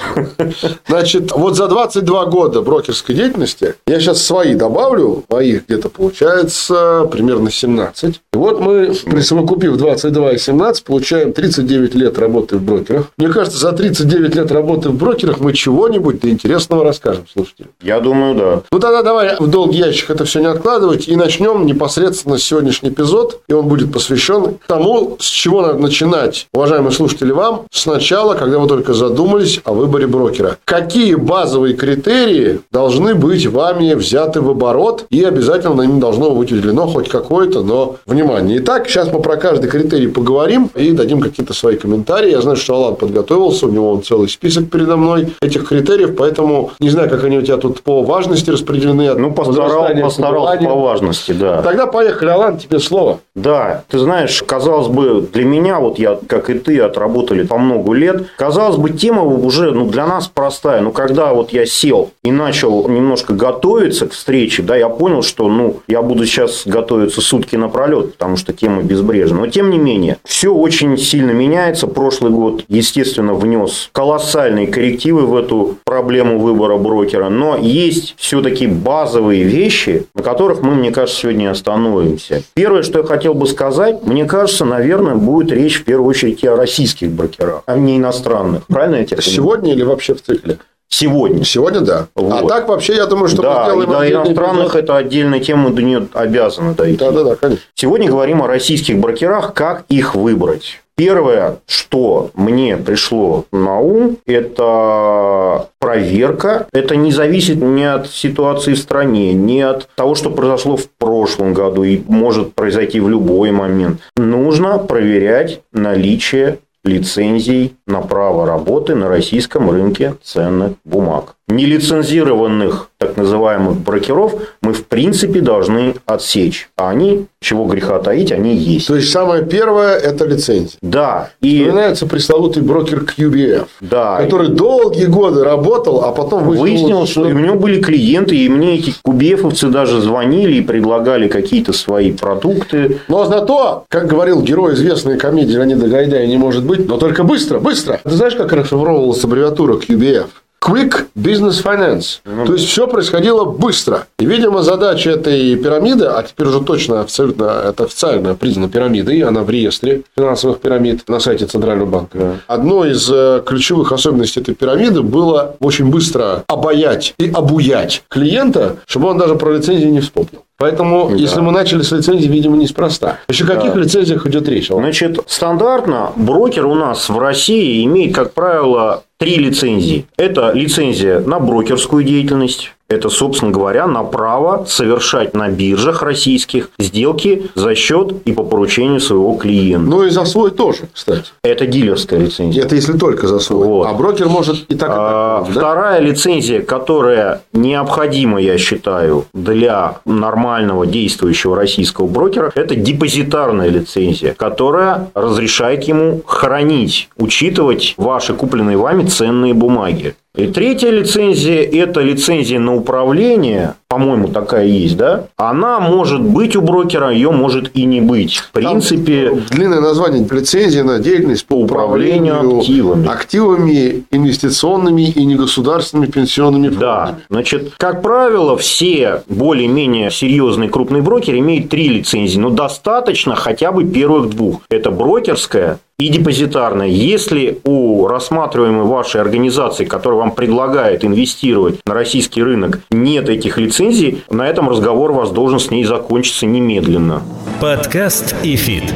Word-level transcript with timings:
Значит, 0.86 1.32
вот 1.32 1.56
за 1.56 1.68
22 1.68 2.26
года 2.26 2.60
брокерской 2.60 3.14
деятельности, 3.14 3.74
я 3.86 4.00
сейчас 4.00 4.22
свои 4.22 4.54
добавлю, 4.54 5.24
моих 5.30 5.66
где-то 5.66 5.88
получается 5.88 7.08
примерно 7.10 7.50
17. 7.50 8.20
И 8.32 8.36
вот 8.36 8.60
мы, 8.60 8.92
присовокупив 9.06 9.76
22 9.76 10.32
и 10.32 10.38
17, 10.38 10.84
получаем 10.84 11.32
39 11.32 11.94
лет 11.94 12.18
работы 12.18 12.58
в 12.58 12.62
брокерах. 12.62 13.06
Мне 13.16 13.28
кажется, 13.28 13.58
за 13.58 13.72
39 13.72 14.34
лет 14.34 14.52
работы 14.52 14.90
в 14.90 14.94
брокерах 14.94 15.40
мы 15.40 15.54
чего 15.54 15.77
чего-нибудь 15.78 16.20
да 16.20 16.28
интересного 16.28 16.82
расскажем 16.82 17.26
слушателям. 17.32 17.70
Я 17.80 18.00
думаю, 18.00 18.34
да. 18.34 18.62
Ну, 18.72 18.78
тогда 18.80 19.02
давай 19.02 19.36
в 19.38 19.46
долгий 19.46 19.78
ящик 19.78 20.10
это 20.10 20.24
все 20.24 20.40
не 20.40 20.46
откладывать 20.46 21.06
и 21.06 21.14
начнем 21.14 21.66
непосредственно 21.66 22.36
сегодняшний 22.38 22.88
эпизод. 22.88 23.42
И 23.48 23.52
он 23.52 23.68
будет 23.68 23.92
посвящен 23.92 24.58
тому, 24.66 25.16
с 25.20 25.26
чего 25.26 25.62
надо 25.62 25.78
начинать, 25.78 26.48
уважаемые 26.52 26.90
слушатели, 26.90 27.30
вам 27.30 27.66
сначала, 27.70 28.34
когда 28.34 28.58
вы 28.58 28.66
только 28.66 28.92
задумались 28.92 29.60
о 29.64 29.72
выборе 29.72 30.08
брокера. 30.08 30.58
Какие 30.64 31.14
базовые 31.14 31.74
критерии 31.74 32.60
должны 32.72 33.14
быть 33.14 33.46
вами 33.46 33.94
взяты 33.94 34.40
в 34.40 34.50
оборот 34.50 35.06
и 35.10 35.22
обязательно 35.22 35.74
на 35.74 35.82
ним 35.82 36.00
должно 36.00 36.32
быть 36.32 36.50
уделено 36.50 36.88
хоть 36.88 37.08
какое-то, 37.08 37.62
но 37.62 37.96
внимание. 38.04 38.58
Итак, 38.58 38.88
сейчас 38.88 39.12
мы 39.12 39.22
про 39.22 39.36
каждый 39.36 39.70
критерий 39.70 40.08
поговорим 40.08 40.70
и 40.74 40.90
дадим 40.90 41.20
какие-то 41.20 41.54
свои 41.54 41.76
комментарии. 41.76 42.32
Я 42.32 42.42
знаю, 42.42 42.56
что 42.56 42.74
Алан 42.74 42.96
подготовился, 42.96 43.66
у 43.66 43.70
него 43.70 43.92
он 43.92 44.02
целый 44.02 44.28
список 44.28 44.70
передо 44.70 44.96
мной 44.96 45.32
этих 45.40 45.67
критериев, 45.68 46.16
поэтому 46.16 46.72
не 46.80 46.88
знаю, 46.88 47.10
как 47.10 47.24
они 47.24 47.38
у 47.38 47.42
тебя 47.42 47.58
тут 47.58 47.82
по 47.82 48.02
важности 48.02 48.50
распределены. 48.50 49.14
Ну, 49.14 49.32
постарал, 49.32 49.88
постарался 50.00 50.64
по 50.64 50.74
важности, 50.74 51.32
да. 51.32 51.62
Тогда 51.62 51.86
поехали, 51.86 52.30
Алан, 52.30 52.58
тебе 52.58 52.78
слово. 52.78 53.20
Да, 53.34 53.84
ты 53.88 53.98
знаешь, 53.98 54.42
казалось 54.44 54.88
бы, 54.88 55.28
для 55.32 55.44
меня, 55.44 55.78
вот 55.78 55.98
я, 55.98 56.18
как 56.26 56.50
и 56.50 56.54
ты, 56.54 56.80
отработали 56.80 57.44
по 57.44 57.58
много 57.58 57.92
лет, 57.92 58.26
казалось 58.36 58.76
бы, 58.76 58.90
тема 58.90 59.22
уже 59.22 59.70
ну, 59.70 59.86
для 59.88 60.06
нас 60.06 60.28
простая. 60.28 60.80
Но 60.80 60.90
когда 60.90 61.34
вот 61.34 61.52
я 61.52 61.66
сел 61.66 62.10
и 62.24 62.32
начал 62.32 62.88
немножко 62.88 63.34
готовиться 63.34 64.06
к 64.06 64.12
встрече, 64.12 64.62
да, 64.62 64.76
я 64.76 64.88
понял, 64.88 65.22
что 65.22 65.48
ну, 65.48 65.80
я 65.86 66.02
буду 66.02 66.24
сейчас 66.26 66.62
готовиться 66.64 67.20
сутки 67.20 67.56
напролет, 67.56 68.14
потому 68.14 68.36
что 68.36 68.52
тема 68.52 68.82
безбрежна. 68.82 69.40
Но 69.40 69.46
тем 69.48 69.70
не 69.70 69.78
менее, 69.78 70.16
все 70.24 70.52
очень 70.52 70.96
сильно 70.96 71.30
меняется. 71.30 71.86
Прошлый 71.86 72.32
год, 72.32 72.64
естественно, 72.68 73.34
внес 73.34 73.90
колоссальные 73.92 74.66
коррективы 74.66 75.26
в 75.26 75.36
эту 75.36 75.57
эту 75.58 75.78
проблему 75.84 76.38
выбора 76.38 76.76
брокера, 76.76 77.28
но 77.28 77.56
есть 77.56 78.14
все-таки 78.18 78.66
базовые 78.66 79.44
вещи, 79.44 80.06
на 80.14 80.22
которых 80.22 80.62
мы, 80.62 80.74
мне 80.74 80.90
кажется, 80.90 81.20
сегодня 81.20 81.50
остановимся. 81.50 82.42
Первое, 82.54 82.82
что 82.82 83.00
я 83.00 83.04
хотел 83.04 83.34
бы 83.34 83.46
сказать, 83.46 84.02
мне 84.02 84.24
кажется, 84.24 84.64
наверное, 84.64 85.14
будет 85.14 85.52
речь 85.52 85.80
в 85.80 85.84
первую 85.84 86.08
очередь 86.08 86.44
о 86.44 86.56
российских 86.56 87.10
брокерах, 87.10 87.62
а 87.66 87.76
не 87.76 87.98
иностранных. 87.98 88.66
Правильно 88.66 88.96
я 88.96 89.04
тебя 89.04 89.20
Сегодня 89.20 89.72
или 89.72 89.82
вообще 89.82 90.14
в 90.14 90.22
цикле? 90.22 90.58
Сегодня. 90.90 91.44
Сегодня 91.44 91.80
да. 91.80 92.08
А 92.14 92.20
вот. 92.20 92.44
А 92.44 92.48
так 92.48 92.68
вообще, 92.68 92.96
я 92.96 93.06
думаю, 93.06 93.28
что 93.28 93.42
да, 93.42 93.74
мы 93.74 93.82
сделаем... 93.82 94.12
Да, 94.12 94.22
иностранных 94.22 94.74
это 94.74 94.96
отдельная 94.96 95.38
тема, 95.38 95.70
до 95.70 95.82
нее 95.82 96.08
обязаны 96.14 96.74
дойти. 96.74 96.98
Да, 96.98 97.10
да, 97.10 97.24
да, 97.24 97.36
конечно. 97.36 97.62
Сегодня 97.74 98.08
говорим 98.08 98.42
о 98.42 98.46
российских 98.46 98.98
брокерах, 98.98 99.52
как 99.52 99.84
их 99.90 100.14
выбрать. 100.14 100.80
Первое, 100.98 101.60
что 101.68 102.32
мне 102.34 102.76
пришло 102.76 103.44
на 103.52 103.78
ум, 103.78 104.16
это 104.26 105.68
проверка. 105.78 106.66
Это 106.72 106.96
не 106.96 107.12
зависит 107.12 107.62
ни 107.62 107.84
от 107.84 108.08
ситуации 108.08 108.74
в 108.74 108.78
стране, 108.78 109.32
ни 109.32 109.60
от 109.60 109.88
того, 109.94 110.16
что 110.16 110.30
произошло 110.30 110.76
в 110.76 110.88
прошлом 110.88 111.54
году 111.54 111.84
и 111.84 112.02
может 112.08 112.54
произойти 112.54 112.98
в 112.98 113.08
любой 113.08 113.52
момент. 113.52 114.00
Нужно 114.16 114.78
проверять 114.78 115.60
наличие 115.72 116.58
лицензий 116.82 117.76
на 117.86 118.00
право 118.00 118.44
работы 118.46 118.96
на 118.96 119.08
российском 119.08 119.70
рынке 119.70 120.16
ценных 120.22 120.72
бумаг. 120.84 121.36
Нелицензированных 121.46 122.87
так 122.98 123.16
называемых 123.16 123.78
брокеров 123.78 124.34
мы 124.60 124.72
в 124.72 124.84
принципе 124.86 125.40
должны 125.40 125.94
отсечь. 126.04 126.68
А 126.76 126.90
они, 126.90 127.26
чего 127.40 127.64
греха 127.64 127.98
таить, 128.00 128.32
они 128.32 128.56
есть. 128.56 128.88
То 128.88 128.96
есть 128.96 129.10
самое 129.10 129.44
первое 129.44 129.96
это 129.96 130.24
лицензия. 130.24 130.78
Да. 130.82 131.30
И... 131.40 131.60
Вспоминается 131.60 132.06
пресловутый 132.06 132.62
брокер 132.62 133.04
QBF, 133.04 133.68
да. 133.80 134.16
который 134.16 134.48
долгие 134.48 135.06
годы 135.06 135.44
работал, 135.44 136.04
а 136.04 136.12
потом 136.12 136.44
выяснилось, 136.44 137.10
что... 137.10 137.24
что 137.24 137.34
у 137.34 137.38
него 137.38 137.54
были 137.54 137.80
клиенты, 137.80 138.36
и 138.36 138.48
мне 138.48 138.76
эти 138.76 138.92
QBF-овцы 139.04 139.68
даже 139.68 140.00
звонили 140.00 140.56
и 140.56 140.60
предлагали 140.60 141.28
какие-то 141.28 141.72
свои 141.72 142.12
продукты. 142.12 142.98
Но 143.06 143.26
зато, 143.26 143.84
как 143.88 144.08
говорил 144.08 144.42
герой 144.42 144.74
известной 144.74 145.18
комедии 145.18 145.52
Леонида 145.52 145.86
Гайдая, 145.86 146.26
не 146.26 146.36
может 146.36 146.64
быть, 146.64 146.88
но 146.88 146.96
только 146.96 147.22
быстро, 147.22 147.60
быстро. 147.60 148.00
Ты 148.02 148.10
знаешь, 148.10 148.34
как 148.34 148.52
расшифровывалась 148.52 149.22
аббревиатура 149.22 149.76
QBF? 149.76 150.26
Quick 150.60 151.08
Business 151.16 151.62
Finance. 151.62 152.20
Mm-hmm. 152.24 152.46
То 152.46 152.52
есть 152.54 152.66
все 152.66 152.86
происходило 152.86 153.44
быстро. 153.44 154.06
И, 154.18 154.26
видимо, 154.26 154.62
задача 154.62 155.10
этой 155.10 155.56
пирамиды, 155.56 156.06
а 156.06 156.22
теперь 156.22 156.48
уже 156.48 156.60
точно 156.60 157.00
абсолютно 157.00 157.62
это 157.66 157.84
официально 157.84 158.34
признана 158.34 158.68
пирамидой, 158.68 159.20
она 159.20 159.42
в 159.42 159.50
реестре 159.50 160.02
финансовых 160.16 160.60
пирамид 160.60 161.08
на 161.08 161.20
сайте 161.20 161.46
Центрального 161.46 161.88
банка. 161.88 162.18
Mm-hmm. 162.18 162.36
Одной 162.48 162.90
из 162.90 163.08
э, 163.10 163.42
ключевых 163.46 163.92
особенностей 163.92 164.40
этой 164.40 164.54
пирамиды 164.54 165.02
было 165.02 165.56
очень 165.60 165.90
быстро 165.90 166.44
обаять 166.48 167.14
и 167.18 167.30
обуять 167.30 168.02
клиента, 168.08 168.76
чтобы 168.86 169.08
он 169.08 169.18
даже 169.18 169.36
про 169.36 169.52
лицензию 169.52 169.92
не 169.92 170.00
вспомнил. 170.00 170.42
Поэтому, 170.58 171.08
да. 171.08 171.14
если 171.14 171.40
мы 171.40 171.52
начали 171.52 171.82
с 171.82 171.92
лицензии, 171.92 172.26
видимо, 172.26 172.56
неспроста. 172.56 173.20
Еще 173.28 173.44
о 173.44 173.46
каких 173.46 173.74
да. 173.74 173.80
лицензиях 173.80 174.26
идет 174.26 174.48
речь? 174.48 174.68
Значит, 174.68 175.20
стандартно 175.28 176.12
брокер 176.16 176.66
у 176.66 176.74
нас 176.74 177.08
в 177.08 177.16
России 177.16 177.84
имеет, 177.84 178.12
как 178.12 178.34
правило, 178.34 179.04
три 179.18 179.36
лицензии. 179.36 180.06
Это 180.16 180.50
лицензия 180.52 181.20
на 181.20 181.38
брокерскую 181.38 182.02
деятельность, 182.02 182.72
это, 182.88 183.10
собственно 183.10 183.50
говоря, 183.50 183.86
на 183.86 184.02
право 184.02 184.64
совершать 184.66 185.34
на 185.34 185.48
биржах 185.48 186.02
российских 186.02 186.70
сделки 186.78 187.50
за 187.54 187.74
счет 187.74 188.14
и 188.24 188.32
по 188.32 188.42
поручению 188.42 189.00
своего 189.00 189.34
клиента. 189.34 189.90
Ну 189.90 190.04
и 190.04 190.10
за 190.10 190.24
свой 190.24 190.50
тоже, 190.50 190.88
кстати. 190.92 191.30
Это 191.42 191.66
дилерская 191.66 192.18
лицензия. 192.18 192.64
Это 192.64 192.74
если 192.74 192.96
только 192.96 193.26
за 193.26 193.40
свой. 193.40 193.66
Вот. 193.66 193.86
А 193.88 193.92
брокер 193.92 194.28
может 194.28 194.64
и 194.70 194.74
так, 194.74 194.74
и 194.74 194.76
так. 194.76 194.90
А, 194.90 195.44
да? 195.46 195.52
Вторая 195.52 196.00
лицензия, 196.00 196.62
которая 196.62 197.42
необходима, 197.52 198.40
я 198.40 198.56
считаю, 198.56 199.26
для 199.34 199.98
нормального 200.06 200.86
действующего 200.86 201.56
российского 201.56 202.06
брокера, 202.06 202.52
это 202.54 202.74
депозитарная 202.74 203.68
лицензия, 203.68 204.34
которая 204.34 205.10
разрешает 205.14 205.84
ему 205.84 206.22
хранить, 206.24 207.10
учитывать 207.18 207.94
ваши 207.98 208.32
купленные 208.32 208.78
вами 208.78 209.04
ценные 209.04 209.52
бумаги. 209.52 210.14
И 210.38 210.46
третья 210.46 210.90
лицензия– 210.90 211.62
это 211.72 212.00
лицензия 212.00 212.60
на 212.60 212.76
управление, 212.76 213.74
по-моему, 213.88 214.28
такая 214.28 214.66
есть, 214.66 214.96
да? 214.96 215.26
Она 215.36 215.80
может 215.80 216.20
быть 216.20 216.54
у 216.54 216.60
брокера, 216.60 217.10
ее 217.10 217.32
может 217.32 217.76
и 217.76 217.84
не 217.84 218.00
быть. 218.00 218.36
В 218.36 218.52
принципе... 218.52 219.30
Там 219.30 219.40
длинное 219.50 219.80
название– 219.80 220.24
лицензия 220.30 220.84
на 220.84 221.00
деятельность 221.00 221.44
по 221.44 221.54
управлению, 221.54 222.60
активами. 222.60 223.08
активами 223.08 224.04
инвестиционными 224.12 225.10
и 225.10 225.24
негосударственными 225.24 226.08
пенсионными 226.08 226.68
фондами. 226.68 226.80
Да. 226.80 227.18
Значит, 227.30 227.72
как 227.76 228.02
правило, 228.02 228.56
все 228.56 229.22
более-менее 229.28 230.12
серьезные 230.12 230.68
крупные 230.68 231.02
брокеры 231.02 231.40
имеют 231.40 231.68
три 231.68 231.88
лицензии, 231.88 232.38
но 232.38 232.50
достаточно 232.50 233.34
хотя 233.34 233.72
бы 233.72 233.82
первых 233.82 234.30
двух. 234.30 234.60
Это 234.70 234.92
брокерская, 234.92 235.80
и 236.00 236.10
депозитарная. 236.10 236.86
Если 236.86 237.58
у 237.64 238.06
рассматриваемой 238.06 238.84
вашей 238.84 239.20
организации, 239.20 239.84
которая 239.84 240.20
вам 240.20 240.30
предлагает 240.30 241.04
инвестировать 241.04 241.80
на 241.84 241.94
российский 241.94 242.40
рынок, 242.40 242.80
нет 242.90 243.28
этих 243.28 243.58
лицензий, 243.58 244.22
на 244.30 244.46
этом 244.46 244.68
разговор 244.68 245.10
у 245.10 245.14
вас 245.14 245.30
должен 245.30 245.58
с 245.58 245.72
ней 245.72 245.84
закончиться 245.84 246.46
немедленно. 246.46 247.22
Подкаст 247.60 248.36
«Эфит». 248.44 248.94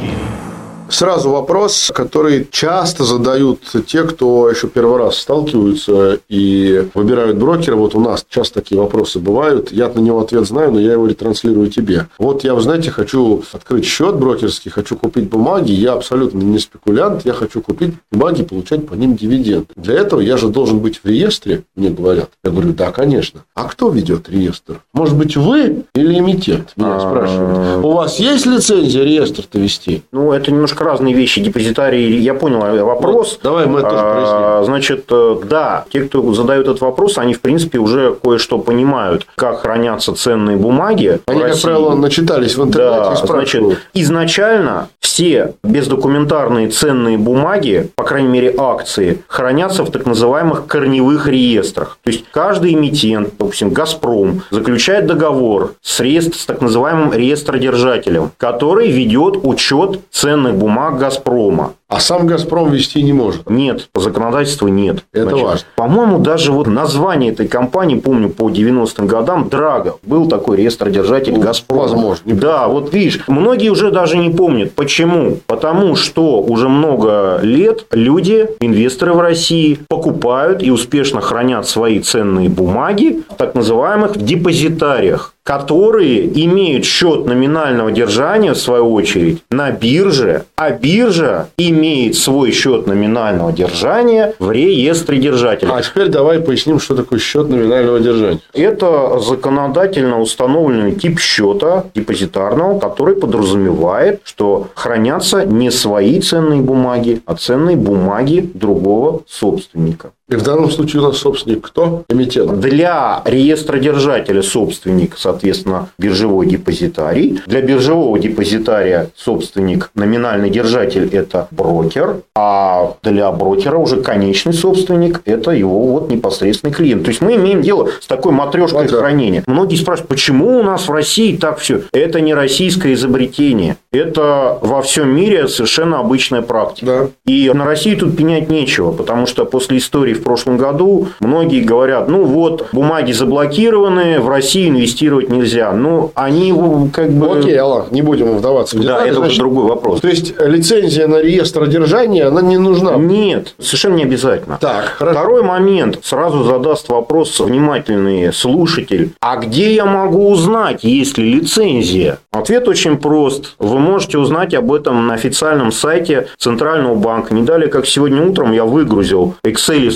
Сразу 0.93 1.31
вопрос, 1.31 1.91
который 1.91 2.47
часто 2.51 3.03
задают 3.03 3.61
те, 3.87 4.03
кто 4.03 4.47
еще 4.47 4.67
первый 4.67 4.99
раз 4.99 5.17
сталкиваются 5.17 6.19
и 6.29 6.87
выбирают 6.93 7.37
брокера. 7.37 7.75
Вот 7.75 7.95
у 7.95 7.99
нас 7.99 8.23
часто 8.29 8.61
такие 8.61 8.79
вопросы 8.79 9.17
бывают. 9.17 9.71
Я 9.71 9.89
на 9.89 9.99
него 9.99 10.21
ответ 10.21 10.45
знаю, 10.45 10.71
но 10.71 10.79
я 10.79 10.91
его 10.93 11.07
ретранслирую 11.07 11.71
тебе. 11.71 12.05
Вот 12.19 12.43
я, 12.43 12.53
вы 12.53 12.61
знаете, 12.61 12.91
хочу 12.91 13.43
открыть 13.53 13.85
счет 13.85 14.17
брокерский, 14.17 14.69
хочу 14.69 14.95
купить 14.95 15.29
бумаги. 15.29 15.71
Я 15.71 15.93
абсолютно 15.93 16.37
не 16.37 16.59
спекулянт. 16.59 17.25
Я 17.25 17.33
хочу 17.33 17.63
купить 17.63 17.95
бумаги, 18.11 18.43
получать 18.43 18.85
по 18.85 18.93
ним 18.93 19.15
дивиденды. 19.15 19.69
Для 19.75 19.95
этого 19.95 20.19
я 20.19 20.37
же 20.37 20.49
должен 20.49 20.77
быть 20.77 20.99
в 21.03 21.07
реестре, 21.07 21.63
мне 21.75 21.89
говорят. 21.89 22.29
Я 22.43 22.51
говорю, 22.51 22.71
да, 22.71 22.91
конечно. 22.91 23.45
А 23.55 23.63
кто 23.63 23.89
ведет 23.89 24.29
реестр? 24.29 24.81
Может 24.93 25.17
быть, 25.17 25.35
вы 25.37 25.85
или 25.95 26.19
эмитент? 26.19 26.73
Меня 26.75 26.99
спрашивают. 26.99 27.83
У 27.83 27.93
вас 27.93 28.19
есть 28.19 28.45
лицензия 28.45 29.03
реестр-то 29.03 29.57
вести? 29.57 30.03
Ну, 30.11 30.31
это 30.31 30.51
немножко 30.51 30.82
разные 30.83 31.13
вещи. 31.13 31.41
Депозитарий, 31.41 32.19
я 32.19 32.33
понял 32.33 32.63
э, 32.63 32.83
вопрос. 32.83 33.33
Вот, 33.33 33.39
давай 33.43 33.65
мы 33.65 33.79
это 33.79 33.89
тоже 33.89 34.01
а, 34.05 34.63
Значит, 34.65 35.05
э, 35.09 35.37
да, 35.45 35.85
те, 35.91 36.03
кто 36.03 36.33
задают 36.33 36.67
этот 36.67 36.81
вопрос, 36.81 37.17
они, 37.17 37.33
в 37.33 37.41
принципе, 37.41 37.79
уже 37.79 38.15
кое-что 38.21 38.57
понимают, 38.59 39.27
как 39.35 39.61
хранятся 39.61 40.13
ценные 40.13 40.57
бумаги. 40.57 41.19
Они, 41.25 41.41
как 41.41 41.61
правило, 41.61 41.95
начитались 41.95 42.55
в 42.55 42.63
интернете 42.63 43.03
да, 43.03 43.13
и 43.13 43.27
значит, 43.27 43.63
изначально 43.93 44.89
все 44.99 45.53
бездокументарные 45.63 46.69
ценные 46.69 47.17
бумаги, 47.17 47.91
по 47.95 48.03
крайней 48.03 48.29
мере 48.29 48.55
акции, 48.57 49.21
хранятся 49.27 49.83
в 49.83 49.91
так 49.91 50.05
называемых 50.05 50.65
корневых 50.65 51.27
реестрах. 51.27 51.99
То 52.03 52.09
есть 52.09 52.25
каждый 52.31 52.73
эмитент, 52.73 53.33
допустим, 53.37 53.69
Газпром, 53.69 54.41
заключает 54.49 55.05
договор 55.05 55.75
с, 55.81 55.99
реестр, 55.99 56.37
с 56.37 56.45
так 56.45 56.61
называемым 56.61 57.13
реестродержателем, 57.13 58.31
который 58.37 58.89
ведет 58.91 59.37
учет 59.43 59.99
ценных 60.11 60.55
бумаг 60.63 60.97
Газпрома. 60.97 61.73
А 61.89 61.99
сам 61.99 62.25
«Газпром» 62.25 62.71
вести 62.71 63.03
не 63.03 63.13
может? 63.13 63.49
Нет, 63.49 63.89
по 63.91 63.99
законодательству 63.99 64.67
нет. 64.67 65.03
Это 65.11 65.29
Значит, 65.29 65.45
важно. 65.45 65.67
По-моему, 65.75 66.19
даже 66.19 66.51
вот 66.51 66.65
название 66.65 67.31
этой 67.31 67.47
компании, 67.47 67.99
помню, 67.99 68.29
по 68.29 68.49
90-м 68.49 69.05
годам, 69.05 69.49
Драга, 69.49 69.97
был 70.01 70.27
такой 70.27 70.57
реестродержатель 70.57 71.33
ну, 71.33 71.41
«Газпром». 71.41 71.79
Возможно. 71.79 72.33
Да, 72.33 72.67
вот 72.67 72.93
видишь, 72.93 73.19
многие 73.27 73.69
уже 73.69 73.91
даже 73.91 74.17
не 74.17 74.29
помнят. 74.29 74.71
Почему? 74.71 75.37
Потому 75.45 75.95
что 75.95 76.41
уже 76.41 76.69
много 76.69 77.39
лет 77.43 77.85
люди, 77.91 78.47
инвесторы 78.61 79.13
в 79.13 79.19
России, 79.19 79.79
покупают 79.89 80.63
и 80.63 80.71
успешно 80.71 81.19
хранят 81.21 81.67
свои 81.67 81.99
ценные 81.99 82.49
бумаги 82.49 83.21
в 83.29 83.35
так 83.35 83.53
называемых 83.53 84.17
депозитариях 84.17 85.32
которые 85.43 86.25
имеют 86.45 86.85
счет 86.85 87.25
номинального 87.25 87.91
держания, 87.91 88.53
в 88.53 88.57
свою 88.57 88.91
очередь, 88.93 89.43
на 89.51 89.71
бирже, 89.71 90.45
а 90.55 90.71
биржа 90.71 91.49
имеет 91.57 92.15
свой 92.15 92.51
счет 92.51 92.87
номинального 92.87 93.51
держания 93.51 94.33
в 94.39 94.51
реестре 94.51 95.19
держателя. 95.19 95.73
А 95.73 95.81
теперь 95.81 96.07
давай 96.07 96.39
поясним, 96.39 96.79
что 96.79 96.95
такое 96.95 97.19
счет 97.19 97.49
номинального 97.49 97.99
держания. 97.99 98.39
Это 98.53 99.19
законодательно 99.19 100.21
установленный 100.21 100.95
тип 100.95 101.19
счета 101.19 101.85
депозитарного, 101.93 102.79
который 102.79 103.15
подразумевает, 103.15 104.21
что 104.23 104.67
хранятся 104.75 105.45
не 105.45 105.71
свои 105.71 106.21
ценные 106.21 106.61
бумаги, 106.61 107.21
а 107.25 107.35
ценные 107.35 107.75
бумаги 107.75 108.49
другого 108.53 109.21
собственника. 109.27 110.11
И 110.29 110.35
в 110.35 110.43
данном 110.43 110.71
случае 110.71 111.01
у 111.01 111.05
нас 111.05 111.17
собственник 111.17 111.67
кто? 111.67 112.03
Эмитент. 112.09 112.59
Для 112.59 113.21
реестродержателя 113.25 114.41
собственник, 114.41 115.15
соответственно, 115.17 115.89
биржевой 115.97 116.47
депозитарий. 116.47 117.41
Для 117.45 117.61
биржевого 117.61 118.17
депозитария 118.17 119.09
собственник, 119.15 119.91
номинальный 119.95 120.49
держатель– 120.49 121.09
это 121.11 121.49
брокер. 121.51 122.21
А 122.35 122.95
для 123.03 123.31
брокера 123.31 123.77
уже 123.77 124.01
конечный 124.01 124.53
собственник– 124.53 125.21
это 125.25 125.51
его 125.51 125.87
вот 125.87 126.09
непосредственный 126.09 126.73
клиент. 126.73 127.03
То 127.03 127.09
есть, 127.09 127.21
мы 127.21 127.35
имеем 127.35 127.61
дело 127.61 127.89
с 127.99 128.07
такой 128.07 128.31
матрешкой 128.31 128.87
вот 128.87 128.91
хранения. 128.91 129.43
Многие 129.45 129.75
спрашивают, 129.75 130.07
почему 130.07 130.59
у 130.59 130.63
нас 130.63 130.87
в 130.87 130.91
России 130.91 131.35
так 131.35 131.59
все? 131.59 131.81
Это 131.91 132.21
не 132.21 132.33
российское 132.33 132.93
изобретение. 132.93 133.75
Это 133.91 134.57
во 134.61 134.81
всем 134.81 135.09
мире 135.09 135.49
совершенно 135.49 135.99
обычная 135.99 136.41
практика. 136.41 136.85
Да. 136.85 137.31
И 137.31 137.51
на 137.53 137.65
России 137.65 137.95
тут 137.95 138.15
пенять 138.15 138.49
нечего, 138.49 138.91
потому 138.93 139.27
что 139.27 139.45
после 139.45 139.77
истории 139.77 140.12
в 140.13 140.23
прошлом 140.23 140.57
году 140.57 141.07
многие 141.19 141.61
говорят, 141.61 142.07
ну 142.07 142.23
вот, 142.23 142.67
бумаги 142.71 143.11
заблокированы, 143.11 144.19
в 144.19 144.29
России 144.29 144.69
инвестировать 144.69 145.29
нельзя. 145.29 145.71
Ну, 145.73 146.11
они 146.15 146.53
как 146.91 147.11
бы... 147.11 147.39
Окей, 147.39 147.57
Аллах, 147.57 147.91
не 147.91 148.01
будем 148.01 148.35
вдаваться 148.37 148.77
в 148.77 148.81
детали. 148.81 148.99
Да, 148.99 149.05
это 149.05 149.15
значит, 149.15 149.31
уже 149.33 149.39
другой 149.41 149.65
вопрос. 149.65 150.01
То 150.01 150.07
есть, 150.07 150.33
лицензия 150.39 151.07
на 151.07 151.21
реестр 151.21 151.67
держания, 151.67 152.27
она 152.27 152.41
не 152.41 152.57
нужна? 152.57 152.95
Нет, 152.95 153.55
совершенно 153.59 153.95
не 153.95 154.03
обязательно. 154.03 154.57
Так, 154.59 154.85
хорошо. 154.97 155.19
Второй 155.19 155.43
момент. 155.43 155.99
Сразу 156.03 156.43
задаст 156.43 156.89
вопрос 156.89 157.39
внимательный 157.39 158.33
слушатель. 158.33 159.11
А 159.21 159.37
где 159.37 159.73
я 159.73 159.85
могу 159.85 160.29
узнать, 160.29 160.83
есть 160.83 161.17
ли 161.17 161.35
лицензия? 161.35 162.19
Ответ 162.31 162.67
очень 162.67 162.97
прост. 162.97 163.55
Вы 163.59 163.79
можете 163.79 164.17
узнать 164.17 164.53
об 164.53 164.71
этом 164.71 165.07
на 165.07 165.13
официальном 165.13 165.71
сайте 165.71 166.27
Центрального 166.37 166.95
банка. 166.95 167.33
Не 167.33 167.43
далее, 167.43 167.67
как 167.69 167.85
сегодня 167.85 168.25
утром 168.25 168.51
я 168.51 168.65
выгрузил 168.65 169.35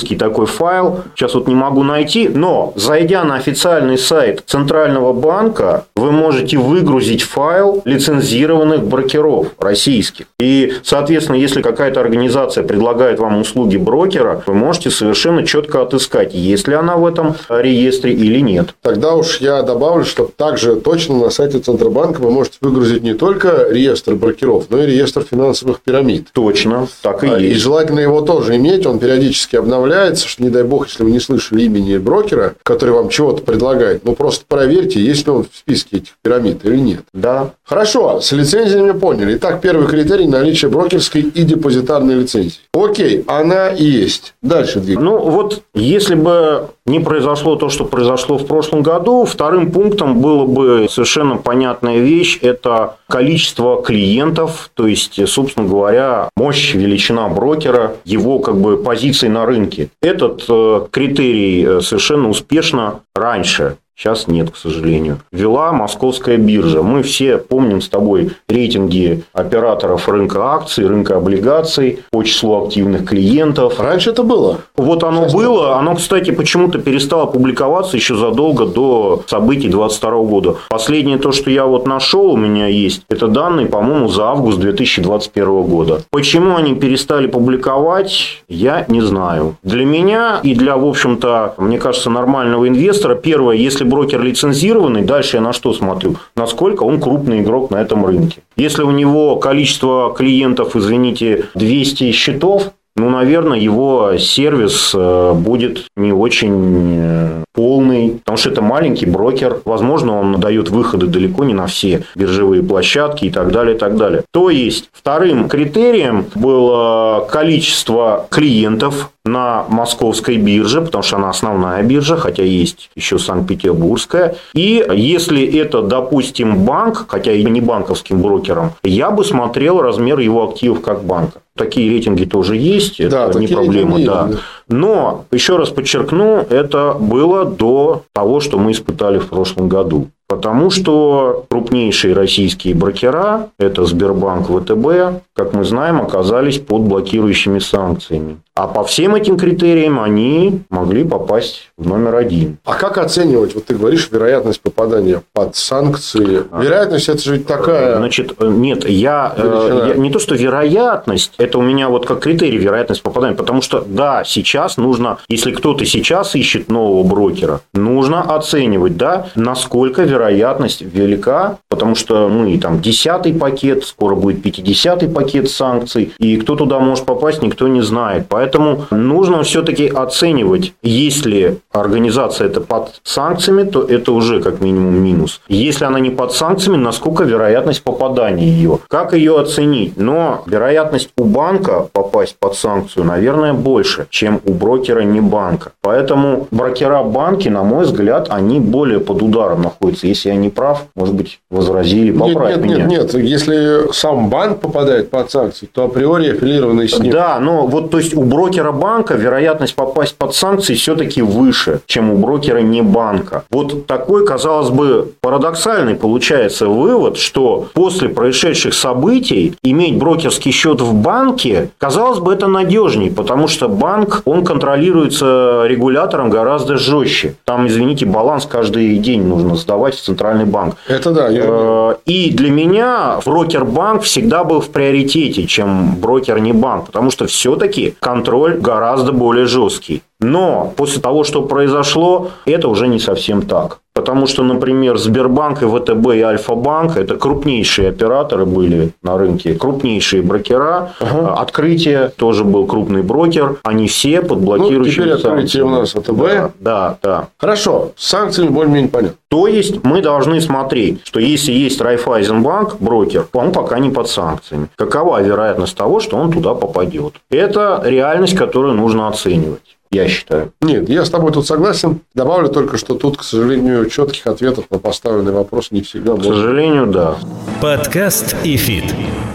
экселевский 0.08 0.18
такой 0.18 0.46
файл. 0.46 1.02
Сейчас 1.16 1.36
вот 1.36 1.48
не 1.48 1.56
могу 1.56 1.84
найти. 1.84 2.30
Но, 2.30 2.74
зайдя 2.76 3.24
на 3.24 3.36
официальный 3.36 3.98
сайт 3.98 4.44
Центрального 4.46 5.14
банка, 5.14 5.86
вы 5.96 6.12
можете 6.12 6.58
выгрузить 6.58 7.24
файл 7.24 7.82
лицензированных 7.86 8.86
брокеров 8.86 9.48
российских. 9.60 10.26
И, 10.40 10.74
соответственно, 10.84 11.38
если 11.38 11.62
какая-то 11.62 12.00
организация 12.00 12.64
предлагает 12.64 13.20
вам 13.20 13.42
услуги 13.42 13.78
брокера, 13.78 14.44
вы 14.46 14.54
можете 14.54 14.90
совершенно 14.90 15.46
четко 15.46 15.82
отыскать, 15.82 16.34
есть 16.34 16.68
ли 16.68 16.76
она 16.76 16.96
в 16.98 17.06
этом 17.06 17.36
реестре 17.50 18.14
или 18.14 18.40
нет. 18.40 18.70
Тогда 18.82 19.16
уж 19.16 19.38
я 19.42 19.62
добавлю, 19.64 20.06
что 20.06 20.30
также 20.36 20.76
точно 20.76 21.18
на 21.18 21.30
сайте 21.30 21.60
Центробанка 21.60 22.22
вы 22.22 22.32
можете 22.32 22.58
выгрузить 22.62 23.04
не 23.04 23.14
только 23.14 23.68
реестр 23.70 24.16
брокеров, 24.16 24.66
но 24.70 24.84
и 24.84 24.86
реестр 24.86 25.26
финансовых 25.30 25.82
пирамид. 25.82 26.28
Точно, 26.34 26.88
так 27.02 27.24
и 27.24 27.28
а, 27.28 27.38
есть. 27.38 27.56
И 27.56 27.60
желательно 27.60 28.00
его 28.00 28.22
тоже 28.22 28.56
иметь, 28.56 28.86
он 28.86 29.00
периодически 29.00 29.58
обновляется, 29.58 29.97
что 30.16 30.44
не 30.44 30.50
дай 30.50 30.64
бог, 30.64 30.88
если 30.88 31.04
вы 31.04 31.12
не 31.12 31.20
слышали 31.20 31.64
имени 31.64 31.98
брокера, 31.98 32.56
который 32.64 32.92
вам 32.92 33.10
чего-то 33.10 33.44
предлагает, 33.44 34.04
ну 34.06 34.16
просто 34.16 34.46
проверьте, 34.48 35.02
есть 35.02 35.26
ли 35.26 35.32
он 35.32 35.44
в 35.44 35.56
списке 35.56 35.98
этих 35.98 36.14
пирамид 36.22 36.64
или 36.66 36.78
нет. 36.78 37.02
Да. 37.14 37.54
Хорошо, 37.68 38.22
с 38.22 38.32
лицензиями 38.32 38.98
поняли. 38.98 39.36
Итак, 39.36 39.60
первый 39.60 39.88
критерий– 39.88 40.26
наличие 40.28 40.72
брокерской 40.72 41.22
и 41.22 41.44
депозитарной 41.44 42.16
лицензии. 42.16 42.62
Окей, 42.74 43.26
она 43.28 43.72
есть. 43.72 44.36
Дальше 44.42 44.80
двигаем. 44.80 45.06
Ну, 45.06 45.20
вот 45.20 45.64
если 45.74 46.16
бы 46.16 46.70
не 46.86 47.02
произошло 47.02 47.58
то, 47.58 47.68
что 47.68 47.84
произошло 47.84 48.38
в 48.38 48.48
прошлом 48.48 48.84
году, 48.84 49.26
вторым 49.26 49.70
пунктом 49.70 50.22
было 50.22 50.46
бы 50.46 50.88
совершенно 50.90 51.36
понятная 51.36 52.00
вещь– 52.00 52.40
это 52.42 52.96
количество 53.10 53.82
клиентов, 53.82 54.72
то 54.74 54.88
есть, 54.88 55.28
собственно 55.28 55.68
говоря, 55.68 56.30
мощь, 56.38 56.74
величина 56.74 57.28
брокера, 57.28 57.98
его 58.06 58.40
как 58.40 58.62
бы 58.62 58.78
позиции 58.78 59.28
на 59.28 59.46
рынке. 59.46 59.90
Этот 60.02 60.46
э, 60.48 60.88
критерий 60.90 61.66
э, 61.66 61.82
совершенно 61.82 62.30
успешно 62.30 63.02
раньше 63.14 63.76
Сейчас 63.98 64.28
нет, 64.28 64.52
к 64.52 64.58
сожалению. 64.58 65.22
Вела 65.32 65.72
московская 65.72 66.38
биржа. 66.38 66.84
Мы 66.84 67.02
все 67.02 67.40
помним 67.40 67.82
с 67.82 67.90
тобой 67.90 68.30
рейтинги 68.48 69.24
операторов 69.34 70.08
рынка 70.08 70.54
акций, 70.54 70.86
рынка 70.86 71.18
облигаций 71.18 72.02
по 72.12 72.22
числу 72.22 72.64
активных 72.64 73.06
клиентов. 73.06 73.80
Раньше 73.80 74.12
это 74.12 74.22
было. 74.22 74.60
Вот 74.76 75.04
оно 75.04 75.24
Сейчас 75.24 75.34
было. 75.34 75.68
Нет. 75.70 75.78
Оно, 75.78 75.96
кстати, 75.96 76.30
почему-то 76.30 76.78
перестало 76.78 77.26
публиковаться 77.26 77.98
еще 77.98 78.16
задолго 78.16 78.68
до 78.68 79.24
событий 79.26 79.68
2022 79.70 80.12
года. 80.24 80.56
Последнее 80.70 81.18
то, 81.18 81.32
что 81.32 81.50
я 81.50 81.66
вот 81.66 81.88
нашел, 81.88 82.34
у 82.34 82.38
меня 82.38 82.68
есть, 82.68 83.02
это 83.10 83.28
данные, 83.28 83.66
по-моему, 83.66 84.10
за 84.10 84.26
август 84.26 84.60
2021 84.60 85.64
года. 85.64 86.04
Почему 86.12 86.56
они 86.56 86.76
перестали 86.76 87.26
публиковать, 87.26 88.44
я 88.48 88.86
не 88.90 89.02
знаю. 89.02 89.58
Для 89.64 89.86
меня 89.86 90.40
и 90.44 90.54
для, 90.54 90.78
в 90.78 90.86
общем-то, 90.86 91.56
мне 91.58 91.80
кажется, 91.80 92.12
нормального 92.12 92.68
инвестора, 92.68 93.16
первое, 93.16 93.56
если 93.56 93.87
брокер 93.88 94.22
лицензированный, 94.22 95.02
дальше 95.02 95.38
я 95.38 95.42
на 95.42 95.54
что 95.54 95.74
смотрю? 95.74 96.18
Насколько 96.36 96.84
он 96.84 97.00
крупный 97.00 97.42
игрок 97.42 97.72
на 97.72 97.78
этом 97.78 98.06
рынке. 98.06 98.42
Если 98.56 98.84
у 98.84 98.92
него 98.92 99.38
количество 99.38 100.14
клиентов, 100.14 100.76
извините, 100.76 101.46
200 101.56 102.12
счетов, 102.12 102.74
ну, 102.98 103.12
наверное, 103.12 103.60
его 103.60 104.18
сервис 104.18 104.92
э, 104.96 105.34
будет 105.34 105.86
не 105.96 106.12
очень 106.12 106.96
э, 106.98 107.44
полный, 107.54 108.20
потому 108.24 108.38
что 108.38 108.50
это 108.50 108.64
маленький 108.64 109.06
брокер. 109.06 109.62
Возможно, 109.66 110.20
он 110.20 110.40
дает 110.40 110.70
выходы 110.70 111.06
далеко 111.06 111.44
не 111.44 111.54
на 111.54 111.68
все 111.68 112.06
биржевые 112.16 112.64
площадки 112.64 113.26
и 113.26 113.30
так 113.30 113.52
далее, 113.52 113.76
и 113.76 113.78
так 113.78 113.98
далее. 113.98 114.24
То 114.32 114.50
есть, 114.50 114.90
вторым 114.92 115.48
критерием 115.48 116.26
было 116.34 117.28
количество 117.30 118.26
клиентов 118.32 119.12
на 119.28 119.66
московской 119.70 120.38
бирже, 120.38 120.82
потому 120.82 121.04
что 121.04 121.18
она 121.18 121.30
основная 121.30 121.84
биржа, 121.84 122.18
хотя 122.18 122.44
есть 122.44 122.90
еще 122.96 123.20
Санкт-Петербургская. 123.20 124.36
И 124.54 124.86
если 124.94 125.46
это, 125.60 125.82
допустим, 125.82 126.66
банк, 126.66 127.06
хотя 127.08 127.34
и 127.34 127.44
не 127.44 127.62
банковским 127.62 128.22
брокером, 128.22 128.74
я 128.84 129.12
бы 129.12 129.24
смотрел 129.24 129.82
размер 129.82 130.20
его 130.20 130.50
активов 130.50 130.82
как 130.82 131.04
банка. 131.04 131.42
Такие 131.56 131.90
рейтинги 131.90 132.26
тоже 132.26 132.56
есть, 132.56 133.00
это 133.00 133.32
да, 133.34 133.40
не 133.40 133.48
проблема. 133.48 134.00
Да. 134.00 134.30
Но, 134.70 135.26
еще 135.32 135.58
раз 135.58 135.70
подчеркну, 135.70 136.46
это 136.50 136.96
было 137.00 137.46
до 137.46 138.04
того, 138.14 138.40
что 138.40 138.58
мы 138.58 138.72
испытали 138.72 139.20
в 139.20 139.28
прошлом 139.28 139.70
году. 139.70 140.08
Потому 140.28 140.70
что 140.70 141.46
крупнейшие 141.50 142.14
российские 142.14 142.76
брокера, 142.76 143.50
это 143.58 143.86
Сбербанк, 143.86 144.48
ВТБ, 144.48 145.24
как 145.34 145.54
мы 145.54 145.64
знаем, 145.64 146.02
оказались 146.02 146.58
под 146.60 146.82
блокирующими 146.82 147.60
санкциями. 147.60 148.40
А 148.54 148.68
по 148.68 148.84
всем 148.84 149.14
этим 149.16 149.38
критериям 149.38 150.00
они 150.00 150.64
могли 150.70 151.04
попасть 151.04 151.70
в 151.78 151.88
номер 151.88 152.16
один. 152.16 152.58
А 152.66 152.74
как 152.74 152.98
оценивать, 152.98 153.54
вот 153.54 153.66
ты 153.66 153.76
говоришь, 153.76 154.10
вероятность 154.12 154.60
попадания 154.62 155.22
под 155.32 155.56
санкции? 155.56 156.44
А. 156.52 156.62
Вероятность 156.62 157.08
это 157.08 157.22
же 157.22 157.34
ведь 157.34 157.46
такая... 157.46 157.98
Значит, 157.98 158.34
нет, 158.42 158.90
я, 158.90 159.32
э, 159.38 159.92
я 159.94 159.94
не 159.94 160.12
то, 160.12 160.18
что 160.18 160.34
вероятность, 160.34 161.36
это 161.38 161.60
у 161.60 161.62
меня 161.62 161.88
вот 161.88 162.08
как 162.08 162.20
критерий 162.20 162.58
вероятность 162.58 163.04
попадания, 163.04 163.36
потому 163.36 163.62
что 163.62 163.86
да, 163.88 164.24
сейчас 164.26 164.57
нужно, 164.78 165.18
если 165.30 165.52
кто-то 165.52 165.86
сейчас 165.86 166.36
ищет 166.36 166.70
нового 166.70 167.04
брокера, 167.04 167.62
нужно 167.74 168.22
оценивать, 168.22 168.98
да, 168.98 169.28
насколько 169.36 170.04
вероятность 170.04 170.82
велика, 170.82 171.58
потому 171.70 171.96
что 171.96 172.28
мы 172.28 172.58
там 172.58 172.82
десятый 172.82 173.34
пакет, 173.34 173.86
скоро 173.86 174.16
будет 174.16 174.42
пятидесятый 174.42 175.10
пакет 175.10 175.50
санкций, 175.50 176.14
и 176.18 176.38
кто 176.38 176.56
туда 176.56 176.80
может 176.80 177.06
попасть, 177.06 177.42
никто 177.42 177.68
не 177.68 177.82
знает. 177.82 178.26
Поэтому 178.30 178.86
нужно 178.92 179.44
все-таки 179.44 179.88
оценивать, 179.88 180.74
если 180.82 181.60
организация 181.72 182.48
это 182.48 182.62
под 182.62 183.00
санкциями, 183.04 183.64
то 183.64 183.84
это 183.84 184.12
уже 184.12 184.42
как 184.42 184.62
минимум 184.62 184.96
минус. 184.96 185.42
Если 185.48 185.86
она 185.86 186.00
не 186.00 186.10
под 186.10 186.34
санкциями, 186.34 186.78
насколько 186.78 187.24
вероятность 187.24 187.84
попадания 187.84 188.46
ее? 188.46 188.80
Как 188.88 189.14
ее 189.14 189.40
оценить? 189.40 189.98
Но 189.98 190.44
вероятность 190.46 191.10
у 191.18 191.26
банка 191.26 191.88
попасть 191.92 192.36
под 192.40 192.56
санкцию, 192.56 193.06
наверное, 193.06 193.54
больше, 193.54 194.08
чем 194.10 194.42
у 194.48 194.54
брокера 194.54 195.02
не 195.02 195.22
банка. 195.22 195.72
Поэтому 195.82 196.48
брокера 196.52 197.04
банки, 197.04 197.50
на 197.50 197.64
мой 197.64 197.84
взгляд, 197.84 198.28
они 198.30 198.60
более 198.60 199.00
под 199.00 199.22
ударом 199.22 199.62
находятся. 199.62 200.08
Если 200.08 200.30
я 200.30 200.36
не 200.36 200.50
прав, 200.50 200.86
может 200.96 201.14
быть, 201.14 201.40
возразили, 201.52 202.12
поправь 202.12 202.58
нет, 202.58 202.66
нет, 202.66 202.78
меня. 202.78 202.86
Нет, 202.86 203.14
нет, 203.14 203.24
если 203.24 203.92
сам 203.92 204.30
банк 204.30 204.60
попадает 204.62 205.10
под 205.10 205.30
санкции, 205.30 205.68
то 205.72 205.84
априори 205.84 206.32
аффилированный 206.32 206.88
с 206.88 206.98
ним. 206.98 207.12
Да, 207.12 207.40
но 207.40 207.68
вот 207.68 207.92
то 207.92 207.98
есть 207.98 208.16
у 208.16 208.24
брокера 208.24 208.72
банка 208.72 209.16
вероятность 209.16 209.76
попасть 209.76 210.16
под 210.16 210.34
санкции 210.34 210.76
все-таки 210.76 211.22
выше, 211.22 211.82
чем 211.86 212.10
у 212.12 212.18
брокера 212.18 212.60
не 212.60 212.82
банка. 212.82 213.44
Вот 213.52 213.86
такой, 213.86 214.26
казалось 214.26 214.70
бы, 214.70 215.12
парадоксальный 215.22 215.96
получается 215.96 216.68
вывод, 216.68 217.18
что 217.18 217.68
после 217.74 218.08
происшедших 218.08 218.74
событий 218.74 219.56
иметь 219.64 219.98
брокерский 219.98 220.52
счет 220.52 220.80
в 220.80 220.94
банке, 220.94 221.70
казалось 221.78 222.20
бы, 222.20 222.34
это 222.34 222.48
надежнее, 222.48 223.12
потому 223.12 223.48
что 223.48 223.68
банк, 223.68 224.22
он 224.26 224.37
контролируется 224.44 225.64
регулятором 225.68 226.30
гораздо 226.30 226.78
жестче. 226.78 227.36
Там, 227.46 227.68
извините, 227.68 228.06
баланс 228.06 228.46
каждый 228.46 228.98
день 228.98 229.26
нужно 229.26 229.56
сдавать 229.56 229.96
в 229.96 230.02
центральный 230.02 230.46
банк. 230.46 230.76
Это 230.88 231.12
да. 231.12 231.30
Я... 231.30 231.44
Э, 231.46 231.96
и 232.06 232.32
для 232.32 232.52
меня 232.52 233.20
брокер-банк 233.26 234.04
всегда 234.04 234.44
был 234.44 234.62
в 234.62 234.70
приоритете, 234.70 235.46
чем 235.46 235.96
брокер 235.96 236.40
не 236.40 236.54
банк, 236.54 236.88
потому 236.88 237.12
что 237.12 237.26
все-таки 237.28 237.96
контроль 238.00 238.58
гораздо 238.58 239.12
более 239.12 239.46
жесткий. 239.46 240.02
Но 240.20 240.74
после 240.76 241.02
того, 241.02 241.24
что 241.24 241.44
произошло, 241.44 242.32
это 242.46 242.70
уже 242.70 242.88
не 242.88 243.00
совсем 243.00 243.44
так. 243.44 243.80
Потому 243.98 244.28
что, 244.28 244.44
например, 244.44 244.98
Сбербанк 245.00 245.64
и 245.64 245.66
ВТБ 245.66 246.14
и 246.14 246.22
Альфа-банк– 246.22 246.98
это 246.98 247.16
крупнейшие 247.16 247.90
операторы 247.90 248.46
были 248.46 248.92
на 249.02 249.18
рынке, 249.18 249.56
крупнейшие 249.56 250.22
брокера. 250.22 250.94
Ага. 251.00 251.34
Открытие 251.42 252.10
тоже 252.16 252.44
был 252.44 252.68
крупный 252.68 253.02
брокер. 253.02 253.58
Они 253.64 253.88
все 253.88 254.22
под 254.22 254.38
блокирующими 254.42 255.06
ну, 255.06 255.18
теперь 255.18 255.32
открытие 255.32 255.64
у 255.64 255.70
нас 255.70 255.94
ВТБ. 255.94 256.10
Да, 256.10 256.52
да, 256.60 256.98
да. 257.02 257.28
Хорошо, 257.40 257.94
с 257.96 258.08
санкциями 258.08 258.50
более-менее 258.50 258.90
понятно. 258.92 259.18
То 259.30 259.48
есть, 259.48 259.84
мы 259.84 260.04
должны 260.04 260.42
смотреть, 260.42 261.02
что 261.04 261.20
если 261.20 261.52
есть 261.52 261.82
Райфайзенбанк, 261.82 262.76
брокер, 262.80 263.28
он 263.34 263.52
пока 263.52 263.80
не 263.80 263.90
под 263.90 264.08
санкциями. 264.10 264.68
Какова 264.76 265.24
вероятность 265.24 265.76
того, 265.76 266.00
что 266.02 266.18
он 266.18 266.32
туда 266.32 266.54
попадет? 266.54 267.16
Это 267.32 267.82
реальность, 267.84 268.36
которую 268.36 268.76
нужно 268.76 269.08
оценивать 269.08 269.77
я 269.92 270.08
считаю. 270.08 270.52
Нет, 270.62 270.90
я 270.90 271.06
с 271.06 271.10
тобой 271.10 271.32
тут 271.32 271.48
согласен. 271.48 272.02
Добавлю 272.14 272.50
только, 272.50 272.78
что 272.78 272.96
тут, 272.96 273.18
к 273.18 273.24
сожалению, 273.24 273.90
четких 273.90 274.28
ответов 274.28 274.66
на 274.70 274.80
поставленный 274.80 275.32
вопрос 275.32 275.72
не 275.72 275.82
всегда. 275.82 276.16
К 276.16 276.24
сожалению, 276.24 276.88
да. 276.88 277.16
Подкаст 277.62 278.36
и 278.44 278.58
фит. 278.58 278.86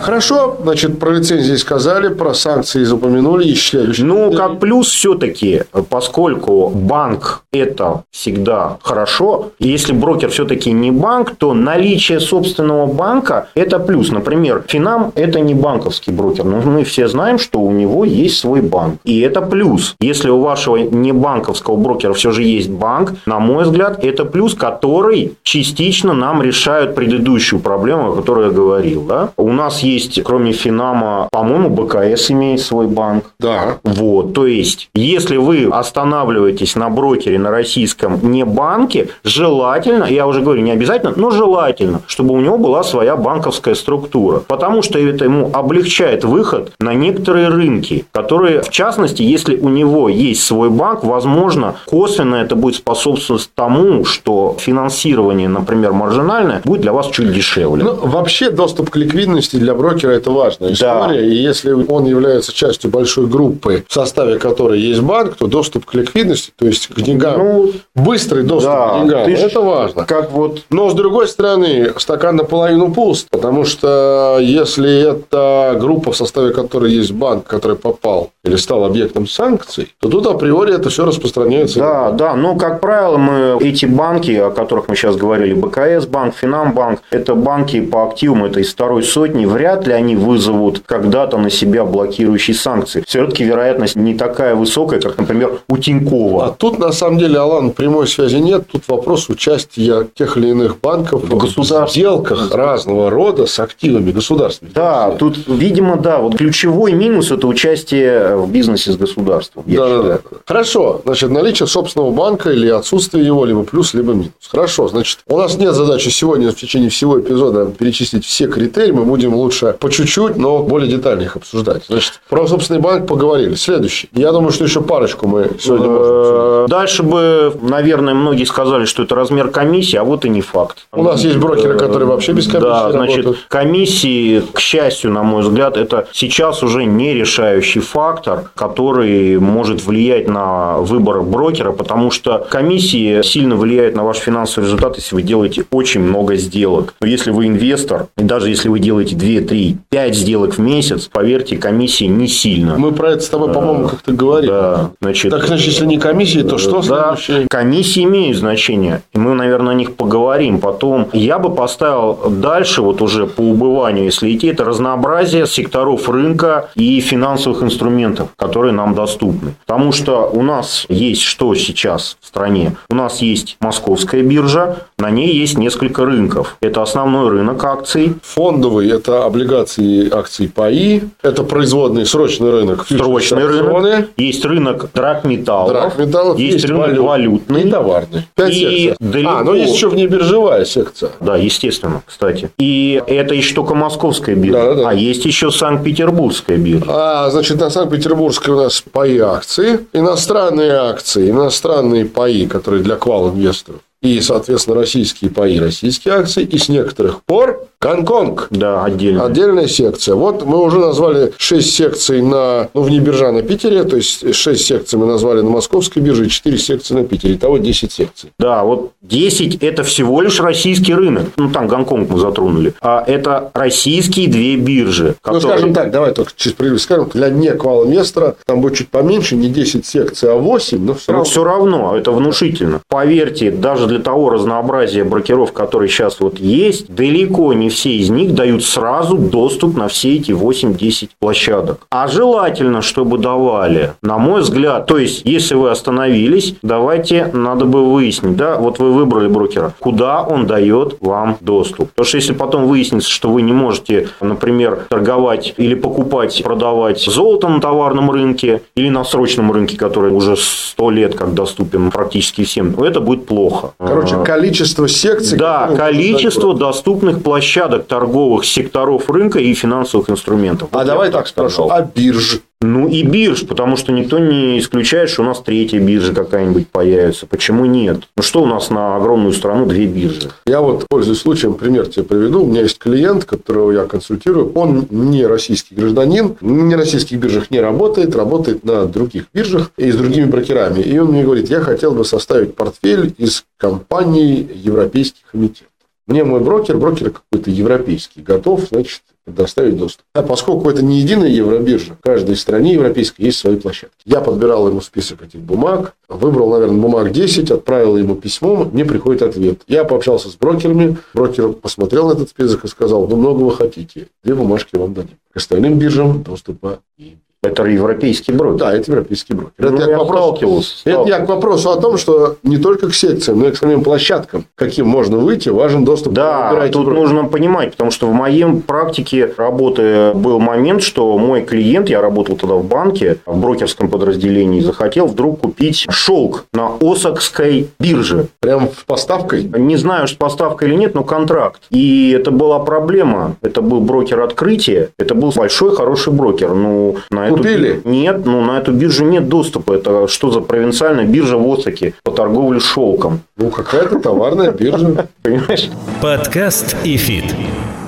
Хорошо, 0.01 0.59
значит, 0.63 0.99
про 0.99 1.13
лицензии 1.13 1.55
сказали, 1.55 2.13
про 2.13 2.35
санкции 2.35 2.85
упомянули. 2.85 3.45
И 3.45 3.55
следующий. 3.55 4.03
Ну, 4.03 4.33
как 4.33 4.59
плюс 4.59 4.89
все-таки, 4.89 5.63
поскольку 5.89 6.71
банк 6.71 7.45
это 7.53 8.03
всегда 8.11 8.79
хорошо, 8.83 9.53
и 9.59 9.69
если 9.69 9.93
брокер 9.93 10.31
все-таки 10.31 10.73
не 10.73 10.91
банк, 10.91 11.37
то 11.37 11.55
наличие 11.55 12.19
собственного 12.19 12.87
банка 12.87 13.49
это 13.55 13.79
плюс. 13.79 14.11
Например, 14.11 14.65
Финам 14.67 15.13
это 15.15 15.39
не 15.39 15.55
банковский 15.55 16.11
брокер, 16.11 16.45
но 16.45 16.61
мы 16.61 16.83
все 16.83 17.07
знаем, 17.07 17.39
что 17.39 17.61
у 17.61 17.71
него 17.71 18.05
есть 18.05 18.39
свой 18.39 18.61
банк. 18.61 18.97
И 19.05 19.21
это 19.21 19.41
плюс. 19.41 19.95
Если 20.01 20.31
у 20.31 20.42
вашего 20.43 20.77
не 20.77 21.13
банковского 21.13 21.77
брокера 21.77 22.13
все 22.13 22.33
же 22.33 22.43
есть 22.43 22.71
банк, 22.71 23.15
на 23.27 23.39
мой 23.39 23.65
взгляд, 23.65 24.05
это 24.05 24.25
плюс, 24.25 24.55
который 24.55 25.35
частично 25.43 26.13
нам 26.13 26.43
решает 26.43 26.95
предыдущую 26.95 27.61
проблему, 27.61 28.13
о 28.13 28.17
которой 28.17 28.47
я 28.47 28.53
говорил. 28.53 29.03
Да? 29.03 29.31
У 29.37 29.53
нас 29.53 29.83
есть, 29.83 30.23
кроме 30.23 30.53
Финама, 30.53 31.29
по-моему, 31.31 31.71
БКС 31.71 32.31
имеет 32.31 32.61
свой 32.61 32.87
банк. 32.87 33.25
Да. 33.39 33.79
Вот, 33.83 34.35
то 34.35 34.47
есть, 34.47 34.89
если 34.95 35.37
вы 35.37 35.69
останавливаетесь 35.71 36.77
на 36.77 36.89
брокере 36.89 37.39
на 37.39 37.51
российском 37.51 38.19
не 38.23 38.45
банке, 38.45 39.09
желательно, 39.25 40.05
я 40.05 40.27
уже 40.27 40.41
говорю, 40.41 40.63
не 40.63 40.73
обязательно, 40.73 41.13
но 41.17 41.31
желательно, 41.31 42.01
чтобы 42.07 42.35
у 42.35 42.41
него 42.41 42.59
была 42.59 42.83
своя 42.83 43.17
банковская 43.17 43.75
структура. 43.75 44.41
Потому 44.47 44.83
что 44.83 44.99
это 44.99 45.25
ему 45.25 45.51
облегчает 45.53 46.25
выход 46.25 46.73
на 46.79 46.95
некоторые 46.95 47.49
рынки, 47.49 48.07
которые, 48.13 48.63
в 48.63 48.71
частности, 48.71 49.23
если 49.23 49.57
у 49.57 49.69
него 49.69 50.09
есть 50.09 50.32
есть 50.33 50.45
свой 50.45 50.71
банк, 50.71 51.05
возможно, 51.05 51.77
косвенно 51.87 52.37
это 52.37 52.57
будет 52.57 52.77
способствовать 52.77 53.49
тому, 53.55 54.05
что 54.05 54.57
финансирование, 54.59 55.49
например, 55.49 55.93
маржинальное, 55.93 56.61
будет 56.65 56.83
для 56.83 56.93
вас 56.93 57.09
чуть 57.09 57.33
дешевле. 57.33 57.85
Ну, 57.85 57.95
вообще, 57.95 58.51
доступ 58.51 58.91
к 58.91 58.97
ликвидности 58.97 59.57
для 59.57 59.75
брокера– 59.75 60.11
это 60.13 60.31
важная 60.31 60.73
история. 60.73 61.09
Да. 61.09 61.21
И 61.21 61.35
если 61.35 61.73
он 61.73 62.07
является 62.07 62.53
частью 62.53 62.91
большой 62.91 63.27
группы, 63.27 63.85
в 63.89 63.93
составе 63.93 64.39
которой 64.39 64.81
есть 64.81 65.01
банк, 65.01 65.37
то 65.37 65.47
доступ 65.47 65.85
к 65.85 65.95
ликвидности, 65.95 66.53
то 66.57 66.67
есть 66.67 66.89
к 66.89 67.01
деньгам, 67.01 67.39
ну, 67.39 67.73
быстрый 67.95 68.43
доступ 68.43 68.73
да, 68.73 68.89
к 68.89 69.01
деньгам, 69.01 69.29
это 69.29 69.61
важно. 69.61 70.05
Как 70.05 70.33
вот... 70.33 70.63
Но, 70.71 70.91
с 70.91 70.95
другой 70.95 71.29
стороны, 71.29 71.93
стакан 71.99 72.37
наполовину 72.37 72.93
пуст, 72.93 73.29
потому 73.31 73.65
что 73.65 74.39
если 74.41 75.11
это 75.11 75.77
группа, 75.79 76.13
в 76.13 76.17
составе 76.17 76.53
которой 76.53 76.93
есть 76.93 77.13
банк, 77.13 77.47
который 77.47 77.77
попал 77.77 78.31
или 78.45 78.57
стал 78.57 78.85
объектом 78.85 79.27
санкций, 79.27 79.93
то 80.01 80.09
тут 80.09 80.22
априори 80.31 80.75
это 80.75 80.91
все 80.91 81.05
распространяется. 81.05 81.79
Да, 81.79 82.11
да, 82.11 82.35
но, 82.35 82.57
как 82.57 82.81
правило, 82.81 83.17
мы 83.17 83.59
эти 83.61 83.87
банки, 83.87 84.33
о 84.33 84.51
которых 84.51 84.89
мы 84.89 84.97
сейчас 84.97 85.17
говорили, 85.17 85.55
БКС 85.55 86.07
банк, 86.07 86.35
Финамбанк, 86.35 87.01
это 87.11 87.35
банки 87.35 87.81
по 87.81 88.07
активам 88.09 88.45
этой 88.45 88.63
второй 88.63 89.03
сотни, 89.03 89.47
вряд 89.47 89.87
ли 89.87 89.93
они 89.93 90.17
вызовут 90.17 90.83
когда-то 90.85 91.39
на 91.39 91.51
себя 91.51 91.85
блокирующие 91.85 92.55
санкции. 92.55 93.05
Все-таки 93.07 93.45
вероятность 93.45 93.97
не 93.97 94.15
такая 94.15 94.55
высокая, 94.55 95.01
как, 95.01 95.19
например, 95.19 95.61
у 95.69 95.77
Тинькова. 95.77 96.47
А 96.47 96.51
тут, 96.51 96.79
на 96.79 96.93
самом 96.93 97.19
деле, 97.19 97.39
Алан, 97.39 97.71
прямой 97.71 98.07
связи 98.07 98.37
нет. 98.37 98.67
Тут 98.71 98.83
вопрос 98.89 99.29
участия 99.29 100.07
тех 100.15 100.37
или 100.37 100.49
иных 100.49 100.81
банков 100.81 101.23
в, 101.25 101.63
в 101.63 101.91
сделках 101.91 102.55
разного 102.55 103.11
рода 103.11 103.47
с 103.47 103.59
активами 103.59 104.11
государственными. 104.11 104.75
Да, 104.75 105.11
тут, 105.13 105.47
видимо, 105.47 105.97
да, 105.97 106.19
вот 106.19 106.37
ключевой 106.37 106.93
минус– 106.93 107.31
это 107.33 107.47
участие 107.47 108.37
в 108.37 108.51
бизнесе 108.51 108.93
с 108.93 108.97
государством. 108.97 109.65
Да, 109.67 109.89
да, 109.89 110.03
да. 110.03 110.12
Хорошо. 110.47 111.01
Значит, 111.05 111.31
наличие 111.31 111.67
собственного 111.67 112.11
банка 112.11 112.51
или 112.51 112.69
отсутствие 112.69 113.25
его, 113.25 113.45
либо 113.45 113.65
плюс, 113.65 113.95
либо 113.95 114.13
минус. 114.13 114.33
Хорошо. 114.51 114.89
Значит, 114.89 115.21
у 115.27 115.37
нас 115.39 115.57
нет 115.57 115.75
задачи 115.75 116.09
сегодня 116.09 116.51
в 116.51 116.57
течение 116.57 116.91
всего 116.91 117.21
эпизода 117.21 117.67
перечислить 117.67 118.25
все 118.25 118.47
критерии. 118.47 118.93
Мы 118.93 119.05
будем 119.05 119.35
лучше 119.35 119.77
по 119.79 119.91
чуть-чуть, 119.91 120.37
но 120.37 120.63
более 120.63 120.89
детально 120.91 121.23
их 121.23 121.37
обсуждать. 121.37 121.85
Значит, 121.89 122.21
про 122.29 122.47
собственный 122.47 122.81
банк 122.81 123.07
поговорили. 123.07 123.55
Следующий. 123.55 124.09
Я 124.13 124.33
думаю, 124.33 124.53
что 124.53 124.65
еще 124.65 124.83
парочку 124.83 125.27
мы 125.27 125.51
сегодня 125.61 125.89
можем 125.89 126.07
обсудить. 126.07 126.71
Дальше 126.71 127.03
бы, 127.03 127.55
наверное, 127.63 128.15
многие 128.15 128.45
сказали, 128.45 128.85
что 128.85 129.03
это 129.03 129.15
размер 129.15 129.49
комиссии, 129.49 129.97
а 129.97 130.05
вот 130.05 130.25
и 130.25 130.29
не 130.29 130.41
факт. 130.43 130.87
У 130.93 131.03
нас 131.03 131.23
есть 131.25 131.37
брокеры, 131.37 131.79
которые 131.79 132.09
вообще 132.09 132.33
без 132.33 132.47
комиссии 132.47 132.69
Да, 132.69 132.91
значит, 132.93 133.17
работают. 133.19 133.47
комиссии, 133.49 134.43
к 134.53 134.61
счастью, 134.61 135.11
на 135.13 135.23
мой 135.23 135.43
взгляд, 135.43 135.77
это 135.77 136.07
сейчас 136.13 136.63
уже 136.63 136.85
не 136.85 137.15
решающий 137.15 137.81
фактор, 137.81 138.51
который 138.55 139.39
может 139.39 139.85
влиять 139.85 140.02
на 140.27 140.79
выбор 140.79 141.23
брокера, 141.23 141.73
потому 141.73 142.11
что 142.11 142.47
комиссии 142.51 143.23
сильно 143.23 143.57
влияют 143.57 143.97
на 143.97 144.05
ваш 144.05 144.19
финансовый 144.19 144.65
результат, 144.65 144.97
если 144.97 145.15
вы 145.15 145.23
делаете 145.23 145.65
очень 145.71 146.01
много 146.01 146.37
сделок. 146.37 146.95
Но 147.01 147.07
если 147.07 147.31
вы 147.31 147.47
инвестор, 147.47 148.09
и 148.17 148.23
даже 148.23 148.49
если 148.49 148.69
вы 148.69 148.81
делаете 148.81 149.17
2, 149.17 149.47
3, 149.49 149.77
5 149.91 150.15
сделок 150.15 150.55
в 150.55 150.59
месяц, 150.59 151.09
поверьте, 151.13 151.57
комиссии 151.57 152.05
не 152.05 152.29
сильно. 152.29 152.77
Мы 152.77 152.93
про 152.93 153.13
это 153.13 153.21
с 153.21 153.29
тобой, 153.29 153.53
по-моему, 153.53 153.89
как-то 153.89 154.13
говорили. 154.13 154.51
Да. 154.51 154.91
Значит, 155.01 155.31
так, 155.31 155.47
значит, 155.47 155.67
если 155.67 155.87
не 155.87 155.99
комиссии, 155.99 156.41
то 156.41 156.59
что 156.59 156.83
да, 156.83 157.17
следующее? 157.17 157.47
Комиссии 157.49 158.05
имеют 158.05 158.37
значение. 158.37 159.03
И 159.13 159.19
мы, 159.19 159.35
наверное, 159.35 159.73
о 159.73 159.75
них 159.75 159.95
поговорим 159.95 160.61
потом. 160.61 161.09
Я 161.13 161.39
бы 161.39 161.55
поставил 161.55 162.31
дальше, 162.31 162.83
вот 162.83 163.03
уже 163.03 163.27
по 163.27 163.43
убыванию, 163.43 164.05
если 164.05 164.35
идти, 164.35 164.49
это 164.49 164.65
разнообразие 164.65 165.47
секторов 165.47 166.09
рынка 166.09 166.71
и 166.75 167.01
финансовых 167.01 167.63
инструментов, 167.63 168.29
которые 168.37 168.73
нам 168.73 168.95
доступны. 168.95 169.55
Потому 169.67 169.92
что 169.95 170.31
у 170.33 170.43
нас 170.43 170.87
есть 170.89 171.23
что 171.23 171.55
сейчас 171.55 172.17
в 172.21 172.27
стране? 172.27 172.77
У 172.91 172.95
нас 172.95 173.23
есть 173.23 173.57
московская 173.61 174.23
биржа, 174.23 174.87
на 174.99 175.11
ней 175.11 175.35
есть 175.35 175.59
несколько 175.59 176.05
рынков. 176.05 176.57
Это 176.61 176.83
основной 176.83 177.29
рынок 177.31 177.65
акций. 177.65 178.15
Фондовый– 178.23 178.89
это 178.91 179.25
облигации 179.25 180.13
акций 180.13 180.49
ПАИ. 180.49 181.01
Это 181.23 181.43
производный 181.43 182.07
срочный 182.07 182.51
рынок. 182.51 182.87
Срочный 182.87 183.45
рынок. 183.47 184.11
Есть 184.17 184.45
рынок 184.45 184.91
драгметаллов. 184.95 185.73
драгметаллов 185.73 186.39
есть, 186.39 186.55
есть 186.55 186.65
рынок 186.67 186.87
валют, 186.87 187.05
валютный. 187.05 187.63
И 187.63 187.71
товарный. 187.71 188.29
Пять 188.35 188.57
и 188.57 188.95
далеко... 189.01 189.31
А, 189.31 189.45
но 189.45 189.55
есть 189.55 189.75
еще 189.75 189.89
внебиржевая 189.89 190.65
секция. 190.65 191.11
Да, 191.21 191.37
естественно, 191.37 192.03
кстати. 192.07 192.51
И 192.59 193.03
это 193.07 193.35
еще 193.35 193.55
только 193.55 193.75
московская 193.75 194.35
биржа. 194.35 194.53
Да, 194.53 194.75
да, 194.75 194.83
да. 194.83 194.89
А 194.91 194.95
есть 194.95 195.25
еще 195.25 195.51
Санкт-Петербургская 195.51 196.59
биржа. 196.59 196.85
А, 196.89 197.31
значит, 197.31 197.59
на 197.61 197.71
Санкт-Петербургской 197.71 198.55
у 198.55 198.57
нас 198.57 198.83
ПАИ 198.93 199.19
акции. 199.19 199.81
Иностранные 199.93 200.73
акции, 200.73 201.31
иностранные 201.31 202.05
паи, 202.05 202.47
которые 202.47 202.83
для 202.83 202.97
квал-инвесторов, 202.97 203.81
и, 204.01 204.21
соответственно, 204.21 204.77
российские 204.77 205.31
паи, 205.31 205.59
российские 205.59 206.15
акции, 206.15 206.45
и 206.45 206.59
с 206.59 206.69
некоторых 206.69 207.23
пор 207.23 207.69
Гонконг. 207.83 208.47
Да, 208.51 208.85
отдельная. 208.85 209.27
Отдельная 209.27 209.67
секция. 209.67 210.15
Вот 210.15 210.45
мы 210.45 210.63
уже 210.63 210.79
назвали 210.79 211.33
6 211.37 211.75
секций 211.75 212.23
на, 212.23 212.69
ну, 212.75 212.83
вне 212.83 213.01
биржа 213.01 213.33
на 213.33 213.43
Питере, 213.43 213.83
то 213.83 213.97
есть 213.97 214.35
6 214.35 214.65
секций 214.65 214.99
мы 214.99 215.07
назвали 215.07 215.41
на 215.41 215.51
Московской 215.51 216.01
бирже, 216.01 216.29
4 216.29 216.59
секции 216.59 216.95
на 216.95 217.03
Питере. 217.03 217.35
Итого 217.35 217.59
10 217.59 217.91
секций. 217.91 218.31
Да, 218.39 218.63
вот 218.63 218.93
10 219.03 219.63
это 219.63 219.83
всего 219.83 220.23
лишь 220.23 220.41
российский 220.41 220.95
рынок. 220.95 221.25
Ну, 221.37 221.51
там 221.51 221.67
Гонконг 221.67 222.09
мы 222.09 222.21
затронули. 222.21 222.73
А 222.81 223.03
это 223.05 223.51
российские 223.53 224.29
две 224.29 224.57
биржи. 224.57 225.09
Ну, 225.09 225.15
которые... 225.21 225.43
Ну, 225.43 225.49
скажем 225.49 225.75
так, 225.75 225.91
давай 225.91 226.13
только 226.13 226.33
через 226.37 226.55
справедливость 226.55 226.85
скажем, 226.85 227.09
для 227.13 227.31
не 227.31 227.49
инвестора 227.49 228.37
там 228.47 228.61
будет 228.61 228.77
чуть 228.77 228.91
поменьше, 228.91 229.35
не 229.35 229.49
10 229.49 229.85
секций, 229.85 230.31
а 230.33 230.37
8, 230.37 230.79
но 230.79 230.95
все 230.95 231.05
но 231.09 231.19
равно. 231.19 231.25
все 231.25 231.45
равно, 231.45 231.97
это 231.97 232.13
внушительно. 232.13 232.81
Поверьте, 232.89 233.51
даже 233.51 233.87
для 233.87 233.99
того 233.99 234.31
разнообразия 234.31 235.03
брокеров, 235.03 235.53
которые 235.53 235.89
сейчас 235.89 236.21
вот 236.21 236.39
есть, 236.39 236.87
далеко 236.95 237.53
не 237.53 237.71
все 237.73 237.91
из 237.91 238.11
них 238.11 238.35
дают 238.35 238.65
сразу 238.65 239.17
доступ 239.17 239.77
на 239.77 239.89
все 239.89 240.17
эти 240.17 240.31
8-10 240.31 241.11
площадок. 241.19 241.87
А 241.91 242.07
желательно, 242.09 242.83
чтобы 242.83 243.19
давали, 243.19 243.95
на 244.03 244.19
мой 244.19 244.43
взгляд, 244.43 244.87
то 244.87 244.99
есть, 244.99 245.23
если 245.25 245.55
вы 245.55 245.71
остановились, 245.71 246.55
давайте, 246.63 247.31
надо 247.33 247.65
бы 247.65 247.93
выяснить, 247.93 248.37
да, 248.37 248.57
вот 248.57 248.79
вы 248.79 248.93
выбрали 248.93 249.29
брокера, 249.29 249.75
куда 249.79 250.23
он 250.23 250.47
дает 250.47 250.99
вам 251.01 251.37
доступ. 251.41 251.91
Потому 251.91 252.07
что 252.07 252.17
если 252.19 252.33
потом 252.33 252.67
выяснится, 252.67 253.11
что 253.11 253.31
вы 253.31 253.43
не 253.43 253.53
можете, 253.53 254.09
например, 254.21 254.87
торговать 254.89 255.55
или 255.57 255.75
покупать, 255.75 256.43
продавать 256.45 257.01
золото 257.01 257.49
на 257.49 257.61
товарном 257.61 258.11
рынке 258.11 258.63
или 258.77 258.89
на 258.89 259.05
срочном 259.05 259.51
рынке, 259.53 259.77
который 259.77 260.13
уже 260.13 260.37
100 260.37 260.91
лет 260.91 261.15
как 261.15 261.35
доступен 261.35 261.91
практически 261.91 262.45
всем, 262.45 262.79
это 262.83 263.01
будет 263.01 263.27
плохо. 263.27 263.73
Короче, 263.79 264.17
количество 264.25 264.89
секций. 264.89 265.39
Да, 265.39 265.69
количество 265.77 266.55
доступных 266.55 267.23
площадок 267.23 267.62
торговых 267.69 268.45
секторов 268.45 269.09
рынка 269.11 269.39
и 269.39 269.53
финансовых 269.55 270.11
инструментов. 270.11 270.69
А 270.73 270.79
Вот 270.79 270.87
давай 270.87 271.09
я 271.09 271.13
так 271.13 271.29
спрошу, 271.29 271.69
а 271.71 271.83
биржи? 271.83 272.41
Ну 272.63 272.89
и 272.89 273.03
бирж, 273.03 273.45
потому 273.45 273.77
что 273.77 273.93
никто 273.93 274.21
не 274.21 274.59
исключает, 274.61 275.11
что 275.11 275.23
у 275.23 275.25
нас 275.25 275.41
третья 275.41 275.81
биржа 275.81 276.15
какая-нибудь 276.15 276.69
появится. 276.69 277.27
Почему 277.27 277.65
нет? 277.67 278.05
Ну 278.17 278.23
что 278.23 278.43
у 278.43 278.47
нас 278.47 278.71
на 278.71 278.97
огромную 278.97 279.33
страну 279.33 279.67
две 279.67 279.87
биржи? 279.87 280.31
Я 280.47 280.61
вот, 280.61 280.87
пользуясь 280.89 281.19
случаем, 281.19 281.55
пример 281.55 281.89
тебе 281.89 282.05
приведу. 282.05 282.45
У 282.45 282.47
меня 282.47 282.63
есть 282.63 282.79
клиент, 282.79 283.25
которого 283.25 283.73
я 283.73 283.85
консультирую. 283.85 284.53
Он 284.53 284.87
не 284.91 285.27
российский 285.27 285.75
гражданин, 285.75 286.37
на 286.41 286.77
российских 286.77 287.19
биржах 287.19 287.51
не 287.51 287.61
работает, 287.61 288.15
работает 288.15 288.65
на 288.65 288.87
других 288.87 289.25
биржах 289.35 289.73
и 289.77 289.91
с 289.91 289.97
другими 289.97 290.27
брокерами. 290.27 290.81
И 290.81 290.97
он 290.99 291.09
мне 291.09 291.25
говорит, 291.25 291.51
я 291.51 291.61
хотел 291.61 291.93
бы 291.93 292.05
составить 292.05 292.55
портфель 292.55 293.13
из 293.19 293.45
компаний 293.57 294.49
европейских 294.55 295.25
эмитентов. 295.33 295.72
Мне 296.07 296.25
мой 296.25 296.41
брокер, 296.41 296.79
брокер 296.79 297.11
какой-то 297.11 297.51
европейский, 297.51 298.23
готов, 298.23 298.63
значит, 298.71 299.03
предоставить 299.25 299.77
доступ. 299.77 300.05
А 300.15 300.23
поскольку 300.23 300.69
это 300.69 300.85
не 300.85 300.99
единая 301.01 301.29
евробиржа, 301.29 301.95
в 301.95 302.01
каждой 302.01 302.37
стране 302.37 302.73
европейской 302.73 303.23
есть 303.23 303.39
свои 303.39 303.57
площадки. 303.57 303.97
Я 304.05 304.21
подбирал 304.21 304.67
ему 304.69 304.81
список 304.81 305.23
этих 305.23 305.41
бумаг, 305.41 305.95
выбрал, 306.09 306.51
наверное, 306.51 306.81
бумаг 306.81 307.13
10, 307.13 307.53
отправил 307.53 307.97
ему 307.97 308.17
письмо, 308.17 308.69
мне 308.73 308.85
приходит 308.85 309.23
ответ. 309.23 309.61
Я 309.69 309.85
пообщался 309.85 310.29
с 310.29 310.35
брокерами, 310.35 310.97
брокер 311.15 311.53
посмотрел 311.53 312.09
на 312.09 312.15
этот 312.15 312.31
список 312.31 312.65
и 312.65 312.69
сказал, 312.69 313.07
ну, 313.07 313.17
много 313.17 313.43
вы 313.43 313.55
хотите, 313.55 314.09
две 314.25 314.35
бумажки 314.35 314.75
вам 314.77 314.95
дадим. 314.95 315.19
К 315.33 315.37
остальным 315.37 315.79
биржам 315.79 316.25
доступа 316.25 316.81
не 316.99 317.05
имеет. 317.05 317.32
Это 317.43 317.65
европейский 317.65 318.31
брокер. 318.31 318.59
Да, 318.59 318.73
это 318.73 318.93
европейский 318.93 319.35
брокер. 319.35 319.53
Ну, 319.59 319.75
это, 319.75 319.83
я 319.83 319.91
я 319.91 319.97
к 319.97 319.99
вопросу, 319.99 320.81
это 320.85 321.09
я 321.09 321.19
к 321.19 321.29
вопросу 321.29 321.71
о 321.71 321.77
том, 321.77 321.99
что 321.99 322.37
не 322.45 322.57
только 322.57 322.89
к 322.89 322.95
секциям, 322.95 323.41
но 323.41 323.49
и 323.49 323.51
к 323.51 323.57
самим 323.57 323.83
площадкам, 323.83 324.45
каким 324.55 324.87
можно 324.87 325.19
выйти, 325.19 325.49
важен 325.49 325.85
доступ. 325.85 326.13
Да, 326.13 326.69
тут 326.71 326.85
брокера. 326.85 327.01
нужно 327.01 327.25
понимать, 327.25 327.73
потому 327.73 327.91
что 327.91 328.07
в 328.07 328.13
моем 328.13 328.63
практике 328.63 329.35
работы 329.37 330.13
был 330.15 330.39
момент, 330.39 330.85
что 330.85 331.19
мой 331.19 331.43
клиент, 331.43 331.89
я 331.91 332.01
работал 332.01 332.37
тогда 332.37 332.55
в 332.55 332.65
банке, 332.65 333.19
в 333.27 333.41
брокерском 333.41 333.89
подразделении, 333.89 334.61
захотел 334.61 335.09
вдруг 335.09 335.41
купить 335.41 335.87
шелк 335.91 336.45
на 336.53 336.77
Осакской 336.81 337.71
бирже. 337.81 338.29
Прям 338.39 338.69
в 338.69 338.85
поставкой. 338.87 339.43
Не 339.43 339.77
знаю, 339.77 340.07
что 340.07 340.17
поставка 340.19 340.65
или 340.65 340.77
нет, 340.77 340.95
но 340.95 341.03
контракт. 341.03 341.63
И 341.71 342.17
это 342.17 342.31
была 342.31 342.61
проблема. 342.61 343.35
Это 343.43 343.63
был 343.63 343.81
брокер 343.81 344.21
открытия. 344.21 344.91
Это 344.97 345.17
был 345.17 345.33
большой, 345.35 345.75
хороший 345.75 346.13
брокер. 346.13 346.55
Ну, 346.55 346.97
на 347.11 347.32
Купили? 347.37 347.81
би- 347.85 347.91
Нет, 347.91 348.25
ну, 348.27 348.41
на 348.45 348.59
эту 348.59 348.73
биржу 348.73 349.05
нет 349.05 349.29
доступа. 349.29 349.73
Это 349.75 350.09
что 350.09 350.31
за 350.31 350.41
провинциальная 350.41 351.05
биржа 351.05 351.37
в 351.37 351.53
Осаке 351.53 351.95
по 352.03 352.11
торговле 352.13 352.61
шелком? 352.61 353.21
Ну, 353.43 353.51
какая-то 353.51 353.99
товарная 353.99 354.53
биржа. 354.53 355.09
Понимаешь? 355.23 355.69
Подкаст 356.01 356.77
и 356.85 356.97
фит. 356.97 357.25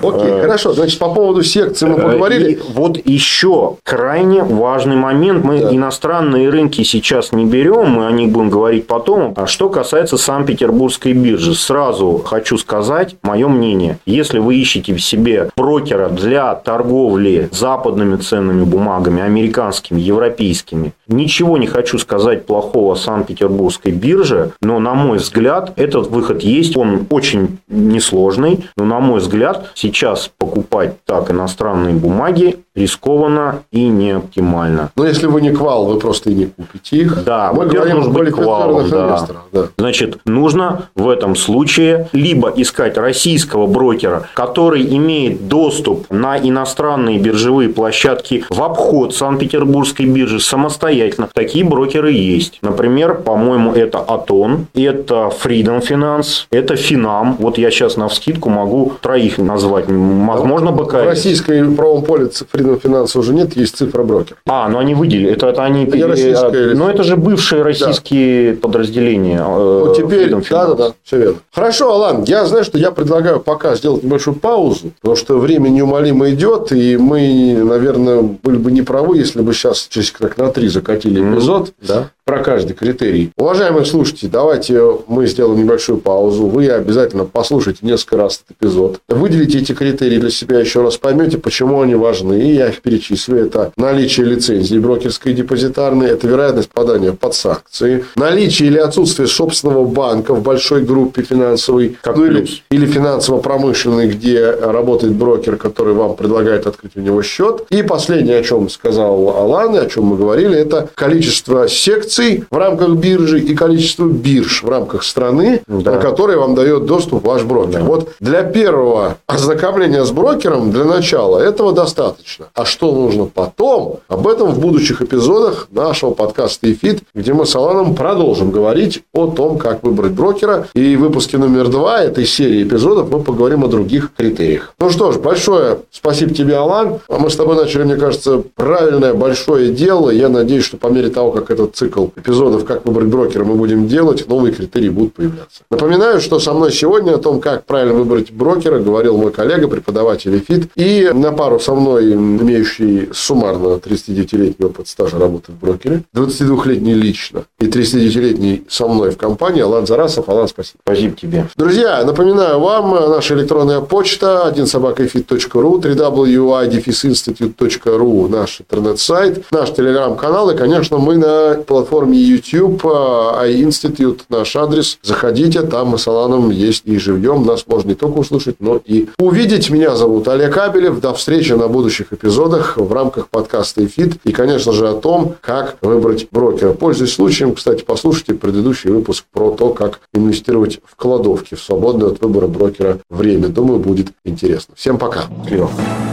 Окей, 0.03 0.39
хорошо. 0.43 0.75
Значит, 0.75 0.99
по 0.99 1.09
поводу 1.15 1.43
секции 1.43 1.87
мы 1.87 1.95
Э, 1.99 2.03
поговорили. 2.03 2.53
и 2.53 2.59
вот 2.75 2.99
еще 3.07 3.77
крайне 3.85 4.43
важный 4.45 4.97
момент. 4.97 5.43
Мы 5.45 5.61
Да. 5.61 5.75
иностранные 5.75 6.51
рынки 6.51 6.83
сейчас 6.83 7.33
не 7.33 7.47
берем, 7.47 7.89
мы 7.93 8.07
о 8.07 8.11
них 8.11 8.29
будем 8.31 8.51
говорить 8.51 8.87
потом. 8.87 9.33
А 9.35 9.47
что 9.47 9.71
касается 9.71 10.19
Санкт-Петербургской 10.19 11.15
биржи, 11.15 11.55
сразу 11.55 12.19
хочу 12.23 12.59
сказать 12.59 13.17
мое 13.23 13.49
мнение. 13.49 13.97
Если 14.05 14.39
вы 14.41 14.57
ищете 14.57 14.93
в 14.93 15.01
себе 15.03 15.49
брокера 15.57 16.11
для 16.11 16.55
торговли 16.55 17.49
западными 17.51 18.17
ценными 18.17 18.65
бумагами, 18.65 19.23
американскими, 19.23 20.03
европейскими, 20.03 20.93
ничего 21.09 21.57
не 21.57 21.67
хочу 21.67 21.97
сказать 21.99 22.45
плохого 22.45 22.93
о 22.93 22.97
Санкт-Петербургской 22.97 23.93
бирже, 23.93 24.51
но, 24.61 24.79
на 24.81 24.93
мой 24.93 25.17
взгляд, 25.17 25.44
этот 25.77 26.09
выход 26.09 26.43
есть. 26.43 26.77
Он 26.77 27.07
очень 27.11 27.59
несложный, 27.69 28.67
но, 28.77 28.85
на 28.85 29.01
мой 29.01 29.21
взгляд, 29.21 29.71
сейчас 29.75 30.31
покупать 30.39 31.05
так 31.05 31.31
иностранные 31.31 31.95
бумаги 31.95 32.65
рискованно 32.75 33.63
и 33.71 33.87
не 33.87 34.13
оптимально. 34.13 34.91
Но 34.97 35.07
если 35.07 35.27
вы 35.27 35.41
не 35.41 35.51
квал, 35.51 35.87
вы 35.87 35.99
просто 36.01 36.31
и 36.31 36.35
не 36.35 36.47
купите 36.47 36.97
их. 36.97 37.25
Да, 37.25 37.53
мы 37.53 37.67
говорим 37.67 37.99
нужно 37.99 38.13
быть 38.13 38.33
квалом, 38.33 38.89
да. 38.91 39.27
Да. 39.53 39.69
Значит, 39.79 40.19
нужно 40.25 40.89
в 40.97 41.09
этом 41.09 41.37
случае 41.37 42.09
либо 42.13 42.53
искать 42.57 42.97
российского 42.99 43.67
брокера, 43.67 44.29
который 44.35 44.83
имеет 44.97 45.47
доступ 45.47 46.11
на 46.11 46.37
иностранные 46.37 47.19
биржевые 47.19 47.69
площадки 47.69 48.45
в 48.51 48.61
обход 48.61 49.15
Санкт-Петербургской 49.15 50.07
биржи 50.07 50.41
самостоятельно. 50.41 51.29
Такие 51.33 51.65
брокеры 51.65 52.13
есть. 52.13 52.59
Например, 52.63 53.15
по-моему, 53.15 53.73
это 53.73 53.99
Атон, 53.99 54.67
это 54.75 55.24
Freedom 55.29 55.81
Finance, 55.81 56.47
это 56.51 56.77
Финам. 56.77 57.37
Вот 57.39 57.59
я 57.59 57.71
сейчас 57.71 57.97
на 57.97 58.09
вскидку 58.09 58.49
могу 58.51 58.93
троих 59.01 59.39
назвать. 59.39 59.87
Возможно, 59.89 60.71
В 60.73 60.77
БКС. 60.77 61.05
российской 61.07 61.65
правом 61.75 62.03
поле 62.03 62.27
Freedom 62.27 62.81
Finance 62.81 63.19
уже 63.19 63.33
нет, 63.35 63.57
есть 63.57 63.77
цифра 63.77 64.03
брокер. 64.03 64.37
А, 64.47 64.69
ну 64.69 64.79
они 64.79 64.95
выделили. 64.95 65.31
Это, 65.31 65.49
это 65.49 65.65
они... 65.65 65.85
Не 65.85 66.05
российская 66.05 66.65
или- 66.67 66.75
Но 66.75 66.91
это 66.91 67.03
же 67.03 67.17
бывшие 67.17 67.63
российские 67.63 68.55
подразделения. 68.55 69.39
э, 69.41 69.81
Вот 69.87 69.97
теперь, 69.97 70.29
Freedom 70.31 70.45
да, 70.51 70.67
да, 70.67 70.73
Finance. 70.73 70.77
да, 70.77 70.93
все 71.05 71.17
верно. 71.19 71.37
Хорошо, 71.53 71.93
Алан, 71.93 72.25
я 72.25 72.45
знаю, 72.47 72.65
что 72.65 72.79
я 72.79 72.91
предлагаю 72.91 73.41
пока 73.41 73.75
сделать 73.77 74.03
небольшую 74.03 74.37
паузу, 74.37 74.93
потому 75.01 75.17
что 75.17 75.39
время 75.39 75.69
неумолимо 75.69 76.31
идет, 76.31 76.73
и 76.73 76.97
мы, 76.97 77.55
наверное, 77.65 78.23
были 78.23 78.57
бы 78.57 78.73
неправы, 78.73 79.19
если 79.19 79.41
бы 79.43 79.53
сейчас 79.53 79.87
часик 79.89 80.19
так 80.19 80.37
на 80.39 80.51
три 80.51 80.69
закатили 80.69 81.21
эпизод 81.21 81.73
Да. 81.87 82.09
Про 82.25 82.43
каждый 82.43 82.75
критерий. 82.75 83.33
Уважаемые 83.37 83.85
слушатели, 83.85 84.29
давайте 84.29 84.81
мы 85.07 85.27
сделаем 85.27 85.59
небольшую 85.59 85.99
паузу. 85.99 86.47
Вы 86.47 86.69
обязательно 86.69 87.25
послушайте 87.25 87.81
несколько 87.83 88.17
раз 88.17 88.43
этот 88.45 88.57
эпизод. 88.57 89.01
Выделите 89.09 89.59
эти 89.59 89.73
критерии 89.73 90.19
для 90.19 90.31
себя 90.31 90.59
еще 90.59 90.83
раз, 90.83 90.97
поймете, 90.97 91.37
почему 91.37 91.83
они 91.83 91.95
важны. 91.95 92.41
И 92.41 92.55
я 92.55 92.69
их 92.69 92.81
перечислю. 92.81 93.45
Это 93.45 93.73
наличие 93.77 94.27
лицензии 94.27 94.79
брокерской 94.79 95.33
и 95.33 95.35
депозитарной, 95.35 96.09
это 96.09 96.27
вероятность 96.27 96.71
попадания 96.71 97.13
под 97.13 97.35
санкции, 97.35 98.05
наличие 98.17 98.69
или 98.69 98.79
отсутствие 98.79 99.29
собственного 99.29 99.85
банка 99.85 100.35
в 100.35 100.43
большой 100.43 100.83
группе 100.83 101.23
финансовой, 101.23 101.99
Как 102.01 102.17
ну, 102.17 102.25
или, 102.25 102.47
или 102.71 102.87
финансово-промышленной, 102.87 104.09
где 104.09 104.51
работает 104.51 105.13
брокер, 105.13 105.57
который 105.57 105.93
вам 105.93 106.17
предлагает 106.17 106.67
открыть 106.67 106.97
у 106.97 107.01
него 107.01 107.23
счет. 107.23 107.67
И 107.69 107.83
последнее, 107.83 108.39
о 108.39 108.43
чем 108.43 108.71
сказал 108.71 109.29
Алан, 109.37 109.75
и 109.77 109.79
о 109.79 109.87
чем 109.87 110.05
мы 110.05 110.17
говорили, 110.17 110.57
это 110.57 110.89
количество 110.95 111.69
секций 111.69 112.14
в 112.19 112.57
рамках 112.57 112.91
биржи 112.91 113.41
и 113.41 113.55
количество 113.55 114.07
бирж 114.07 114.63
в 114.63 114.69
рамках 114.69 115.03
страны, 115.05 115.63
Да. 115.67 115.93
на 115.93 115.99
которые 115.99 116.39
вам 116.39 116.55
дает 116.55 116.87
доступ 116.87 117.25
ваш 117.25 117.43
брокер. 117.43 117.83
Вот 117.83 118.11
для 118.21 118.43
первого 118.43 119.17
ознакомления 119.27 120.05
с 120.05 120.11
брокером, 120.11 120.71
для 120.71 120.85
начала, 120.85 121.39
этого 121.39 121.73
достаточно. 121.73 122.47
А 122.55 122.65
что 122.65 122.93
нужно 122.93 123.25
потом, 123.27 124.01
об 124.09 124.27
этом 124.29 124.51
в 124.51 124.59
будущих 124.61 125.03
эпизодах 125.03 125.69
нашего 125.71 126.13
подкаста 126.13 126.71
«Эфит», 126.73 127.01
где 127.15 127.33
мы 127.33 127.47
с 127.47 127.55
Аланом 127.57 127.95
продолжим 127.95 128.51
говорить 128.51 129.03
о 129.13 129.27
том, 129.29 129.59
как 129.59 129.83
выбрать 129.83 130.13
брокера. 130.13 130.69
И 130.75 130.97
в 130.97 131.01
выпуске 131.01 131.39
номер 131.39 131.69
два 131.69 132.01
этой 132.01 132.27
серии 132.27 132.63
эпизодов 132.63 133.11
мы 133.11 133.21
поговорим 133.21 133.65
о 133.65 133.69
других 133.69 134.13
критериях. 134.17 134.75
Ну 134.79 134.91
что 134.91 135.13
ж, 135.13 135.19
большое 135.19 135.79
спасибо 135.91 136.35
тебе, 136.35 136.57
Алан. 136.57 137.01
А 137.09 137.19
Мы 137.19 137.31
с 137.31 137.37
тобой 137.37 137.57
начали, 137.57 137.85
мне 137.85 137.97
кажется, 137.97 138.43
правильное 138.55 139.15
большое 139.15 139.73
дело. 139.73 140.11
Я 140.11 140.29
надеюсь, 140.29 140.65
что 140.65 140.77
по 140.77 140.89
мере 140.89 141.09
того, 141.11 141.33
как 141.33 141.51
этот 141.51 141.75
цикл 141.77 142.04
эпизодов 142.17 142.65
«Как 142.65 142.85
выбрать 142.85 143.09
брокера» 143.09 143.45
мы 143.45 143.55
будем 143.55 143.89
делать, 143.89 144.29
новые 144.29 144.55
критерии 144.55 144.89
будут 144.89 145.15
появляться. 145.15 145.63
Напоминаю, 145.71 146.21
что 146.21 146.39
со 146.39 146.53
мной 146.53 146.73
сегодня 146.73 147.15
о 147.15 147.19
том, 147.19 147.41
как 147.41 147.65
правильно 147.65 147.95
выбрать 147.95 148.33
брокера, 148.33 148.79
говорил 148.79 149.17
мой 149.17 149.33
коллега, 149.33 149.69
преподаватель 149.69 150.37
ЭФИТ. 150.39 150.71
И 150.77 151.11
на 151.13 151.33
пару 151.33 151.59
со 151.61 151.75
мной, 151.75 152.13
имеющий 152.13 153.09
суммарно 153.13 153.77
39-летний 153.77 154.67
опыт 154.67 154.89
стажа 154.89 155.19
работы 155.19 155.53
в 155.53 155.59
брокере, 155.59 156.03
22-летний 156.15 156.95
лично 156.95 157.45
и 157.61 157.67
39-летний 157.67 158.65
со 158.69 158.89
мной 158.89 159.11
в 159.11 159.17
компании 159.17 159.63
Алан 159.63 159.87
Зарасов. 159.87 160.29
Алан, 160.29 160.49
спасибо. 160.49 160.79
Спасибо 160.83 161.17
тебе. 161.17 161.47
Друзья, 161.57 162.05
напоминаю 162.05 162.61
вам, 162.61 162.95
э, 162.95 163.09
наша 163.09 163.35
электронная 163.35 163.81
почта 163.81 164.53
1собакаэфит.ру, 164.55 165.79
www.idfisinstitute.ru, 165.79 168.29
наш 168.29 168.61
интернет-сайт, 168.61 169.45
наш 169.51 169.73
телеграм-канал 169.73 170.51
и, 170.51 170.57
конечно, 170.57 170.99
мы 170.99 171.17
на 171.17 171.55
платформе 171.67 171.94
платформе 171.95 172.19
YouTube, 172.19 172.85
iInstitute 172.85 174.23
наш 174.29 174.57
адрес. 174.57 174.99
Заходите, 175.03 175.63
там 175.63 175.89
мы 175.89 175.99
с 175.99 176.09
Аланом 176.09 176.51
есть 176.51 176.83
и 176.87 176.99
живьем. 176.99 177.47
Нас 177.47 177.65
можно 177.69 177.91
не 177.91 177.95
только 177.95 178.19
услышать, 178.19 178.57
но 178.59 178.81
и 178.85 179.07
увидеть. 179.19 179.71
Меня 179.71 179.95
зовут 179.95 180.27
Олег 180.27 180.57
Абелев. 180.57 181.01
До 181.01 181.15
встречи 181.15 181.53
на 181.53 181.69
будущих 181.69 182.13
эпизодах 182.13 182.77
в 182.77 182.93
рамках 182.93 183.29
подкаста 183.29 183.85
«Эфит». 183.85 184.15
И, 184.25 184.33
конечно 184.33 184.73
же, 184.73 184.89
о 184.89 184.95
том, 184.95 185.37
как 185.41 185.77
выбрать 185.83 186.27
брокера. 186.33 186.73
Пользуясь 186.73 187.13
случаем, 187.13 187.55
кстати, 187.55 187.85
послушайте 187.87 188.35
предыдущий 188.35 188.91
выпуск 188.91 189.25
про 189.33 189.53
то, 189.53 189.69
как 189.69 190.01
инвестировать 190.13 190.81
в 190.85 190.97
кладовки 190.97 191.55
в 191.55 191.61
свободное 191.61 192.09
от 192.09 192.21
выбора 192.21 192.49
брокера 192.49 192.99
время. 193.09 193.49
Думаю, 193.49 193.79
будет 193.79 194.09
интересно. 194.25 194.75
Всем 194.77 194.99
пока. 194.99 195.27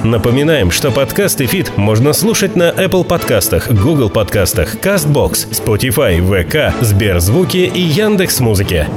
Напоминаем, 0.04 0.70
что 0.70 0.91
подкаст 0.91 1.41
«Эфит» 1.41 1.72
можно 1.76 2.13
слушать 2.13 2.56
на 2.56 2.70
Apple 2.70 3.04
подкастах, 3.04 3.72
Google 3.72 4.12
подкастах, 4.12 4.76
CastBox, 4.76 5.48
Spotify, 5.52 5.70
VK, 6.19 6.73
Сберзвуки 6.81 7.71
и 7.73 7.81
Яндекс.Музыке. 7.81 8.88